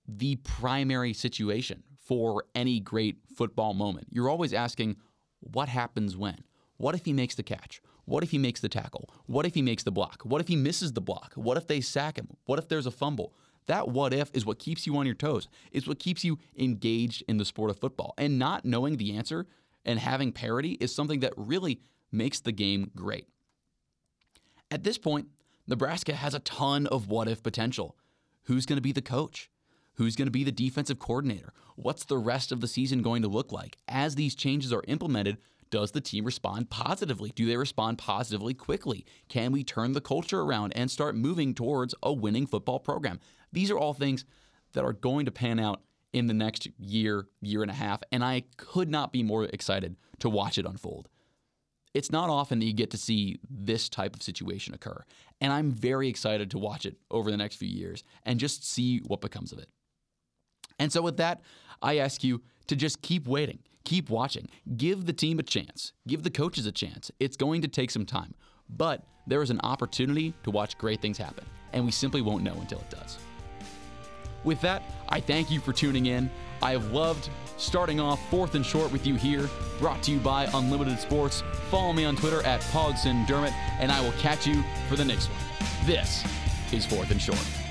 the 0.07 0.37
primary 0.37 1.13
situation 1.13 1.83
for 1.97 2.45
any 2.55 2.81
great 2.81 3.19
football 3.37 3.75
moment. 3.75 4.09
You're 4.11 4.31
always 4.31 4.53
asking, 4.53 4.97
what 5.41 5.69
happens 5.69 6.17
when? 6.17 6.45
What 6.77 6.95
if 6.95 7.05
he 7.05 7.13
makes 7.13 7.35
the 7.35 7.43
catch? 7.43 7.83
What 8.09 8.25
if 8.25 8.31
he 8.31 8.39
makes 8.39 8.61
the 8.61 8.71
tackle? 8.71 9.11
What 9.27 9.45
if 9.45 9.53
he 9.53 9.61
makes 9.61 9.83
the 9.83 9.93
block? 9.93 10.23
What 10.23 10.41
if 10.41 10.49
he 10.49 10.57
misses 10.57 10.95
the 10.95 11.01
block? 11.03 11.35
What 11.35 11.59
if 11.59 11.67
they 11.67 11.83
sack 11.83 12.17
him? 12.17 12.29
What 12.47 12.59
if 12.59 12.67
there's 12.67 12.87
a 12.87 12.91
fumble? 12.91 13.35
That 13.67 13.91
what 13.91 14.15
if 14.15 14.31
is 14.33 14.47
what 14.47 14.59
keeps 14.59 14.87
you 14.87 14.97
on 14.97 15.05
your 15.05 15.15
toes. 15.15 15.47
It's 15.73 15.87
what 15.87 15.99
keeps 15.99 16.25
you 16.25 16.39
engaged 16.59 17.23
in 17.29 17.37
the 17.37 17.45
sport 17.45 17.69
of 17.69 17.79
football. 17.79 18.15
And 18.17 18.39
not 18.39 18.65
knowing 18.65 18.97
the 18.97 19.15
answer 19.15 19.47
and 19.85 19.99
having 19.99 20.33
parity 20.33 20.79
is 20.81 20.95
something 20.95 21.21
that 21.21 21.35
really 21.37 21.83
makes 22.11 22.41
the 22.41 22.51
game 22.51 22.91
great. 22.97 23.27
At 24.71 24.85
this 24.85 24.97
point, 24.97 25.29
Nebraska 25.67 26.15
has 26.15 26.33
a 26.33 26.41
ton 26.41 26.87
of 26.87 27.11
what 27.11 27.29
if 27.29 27.43
potential. 27.43 27.95
Who's 28.45 28.65
going 28.65 28.79
to 28.79 28.83
be 28.83 28.93
the 28.93 29.03
coach? 29.03 29.51
Who's 29.97 30.17
going 30.17 30.29
to 30.29 30.33
be 30.33 30.45
the 30.45 30.53
defensive 30.53 30.99
coordinator? 30.99 31.53
What's 31.77 32.07
the 32.07 32.17
rest 32.17 32.53
of 32.53 32.63
the 32.63 32.69
season 32.69 33.03
going 33.03 33.21
to 33.21 33.29
look 33.29 33.53
like? 33.53 33.77
As 33.87 34.15
these 34.15 34.35
changes 34.35 34.73
are 34.73 34.85
implemented, 34.89 35.37
does 35.71 35.93
the 35.93 36.01
team 36.01 36.25
respond 36.25 36.71
positively? 36.71 37.31
Do 37.35 37.47
they 37.47 37.57
respond 37.57 37.99
positively 37.99 38.55
quickly? 38.55 39.05
Can 39.29 39.53
we 39.53 39.65
turn 39.65 39.93
the 39.93 40.01
culture 40.01 40.41
around 40.41 40.73
and 40.77 40.91
start 40.91 41.17
moving 41.17 41.55
towards 41.55 41.95
a 42.03 42.13
winning 42.13 42.47
football 42.47 42.79
program? 42.79 43.21
These 43.53 43.71
are 43.71 43.79
all 43.79 43.95
things 43.95 44.25
that 44.73 44.85
are 44.85 44.93
going 44.93 45.27
to 45.27 45.33
pan 45.33 45.59
out 45.59 45.83
in 46.13 46.27
the 46.27 46.35
next 46.35 46.69
year, 46.79 47.27
year 47.41 47.63
and 47.63 47.71
a 47.71 47.75
half, 47.75 48.03
and 48.11 48.25
I 48.25 48.45
could 48.57 48.89
not 48.89 49.13
be 49.13 49.23
more 49.23 49.45
excited 49.45 49.97
to 50.21 50.31
watch 50.31 50.59
it 50.59 50.67
unfold 50.67 51.09
it's 51.95 52.13
not 52.13 52.31
often 52.31 52.59
that 52.59 52.67
you 52.67 52.73
get 52.73 52.91
to 52.91 52.97
see 52.97 53.39
this 53.51 53.89
type 53.89 54.15
of 54.15 54.23
situation 54.23 54.75
occur. 54.75 55.05
And 55.41 55.53
I'm 55.53 55.71
very 55.71 56.09
excited 56.09 56.51
to 56.53 56.59
watch 56.59 56.87
it 56.87 56.97
over 57.11 57.31
the 57.31 57.37
next 57.37 57.57
few 57.57 57.69
years 57.69 58.05
and 58.25 58.39
just 58.39 58.65
see 58.65 58.99
what 58.99 59.21
becomes 59.21 59.53
of 59.53 59.59
it. 59.59 59.69
And 60.79 60.93
so, 60.93 61.03
with 61.03 61.17
that, 61.17 61.41
I 61.83 61.99
ask 61.99 62.23
you 62.23 62.43
to 62.69 62.77
just 62.77 63.03
keep 63.03 63.27
waiting, 63.27 63.59
keep 63.89 64.11
watching, 64.11 64.47
give 64.77 65.07
the 65.07 65.13
team 65.15 65.39
a 65.39 65.43
chance, 65.43 65.95
give 66.07 66.23
the 66.23 66.31
coaches 66.31 66.67
a 66.67 66.73
chance. 66.73 67.11
It's 67.21 67.39
going 67.39 67.63
to 67.63 67.69
take 67.69 67.91
some 67.91 68.05
time, 68.05 68.35
but 68.69 69.03
there 69.27 69.41
is 69.41 69.49
an 69.49 69.61
opportunity 69.63 70.35
to 70.43 70.51
watch 70.51 70.77
great 70.77 71.01
things 71.01 71.17
happen, 71.17 71.47
and 71.73 71.87
we 71.87 71.91
simply 71.91 72.21
won't 72.21 72.45
know 72.45 72.53
until 72.53 72.81
it 72.81 72.91
does. 72.91 73.17
With 74.45 74.61
that, 74.61 74.83
I 75.09 75.21
thank 75.21 75.51
you 75.51 75.59
for 75.59 75.73
tuning 75.73 76.05
in. 76.05 76.31
I 76.61 76.73
have 76.73 76.93
loved 76.93 77.31
starting 77.57 77.99
off 77.99 78.21
fourth 78.29 78.55
and 78.55 78.65
short 78.65 78.93
with 78.93 79.07
you 79.07 79.15
here, 79.15 79.49
brought 79.79 80.03
to 80.03 80.13
you 80.13 80.19
by 80.19 80.45
Unlimited 80.53 81.01
Sports. 81.01 81.43
Follow 81.71 81.95
me 81.95 82.05
on 82.05 82.15
Twitter 82.15 82.45
at 82.45 82.61
Pogson 82.61 83.27
Dermott, 83.27 83.55
and 83.81 83.91
I 83.91 84.03
will 84.03 84.13
catch 84.13 84.47
you 84.47 84.63
for 84.91 84.97
the 84.97 85.05
next 85.05 85.31
one. 85.31 85.39
This 85.87 86.23
is 86.73 86.85
fourth 86.85 87.11
and 87.11 87.21
short. 87.21 87.68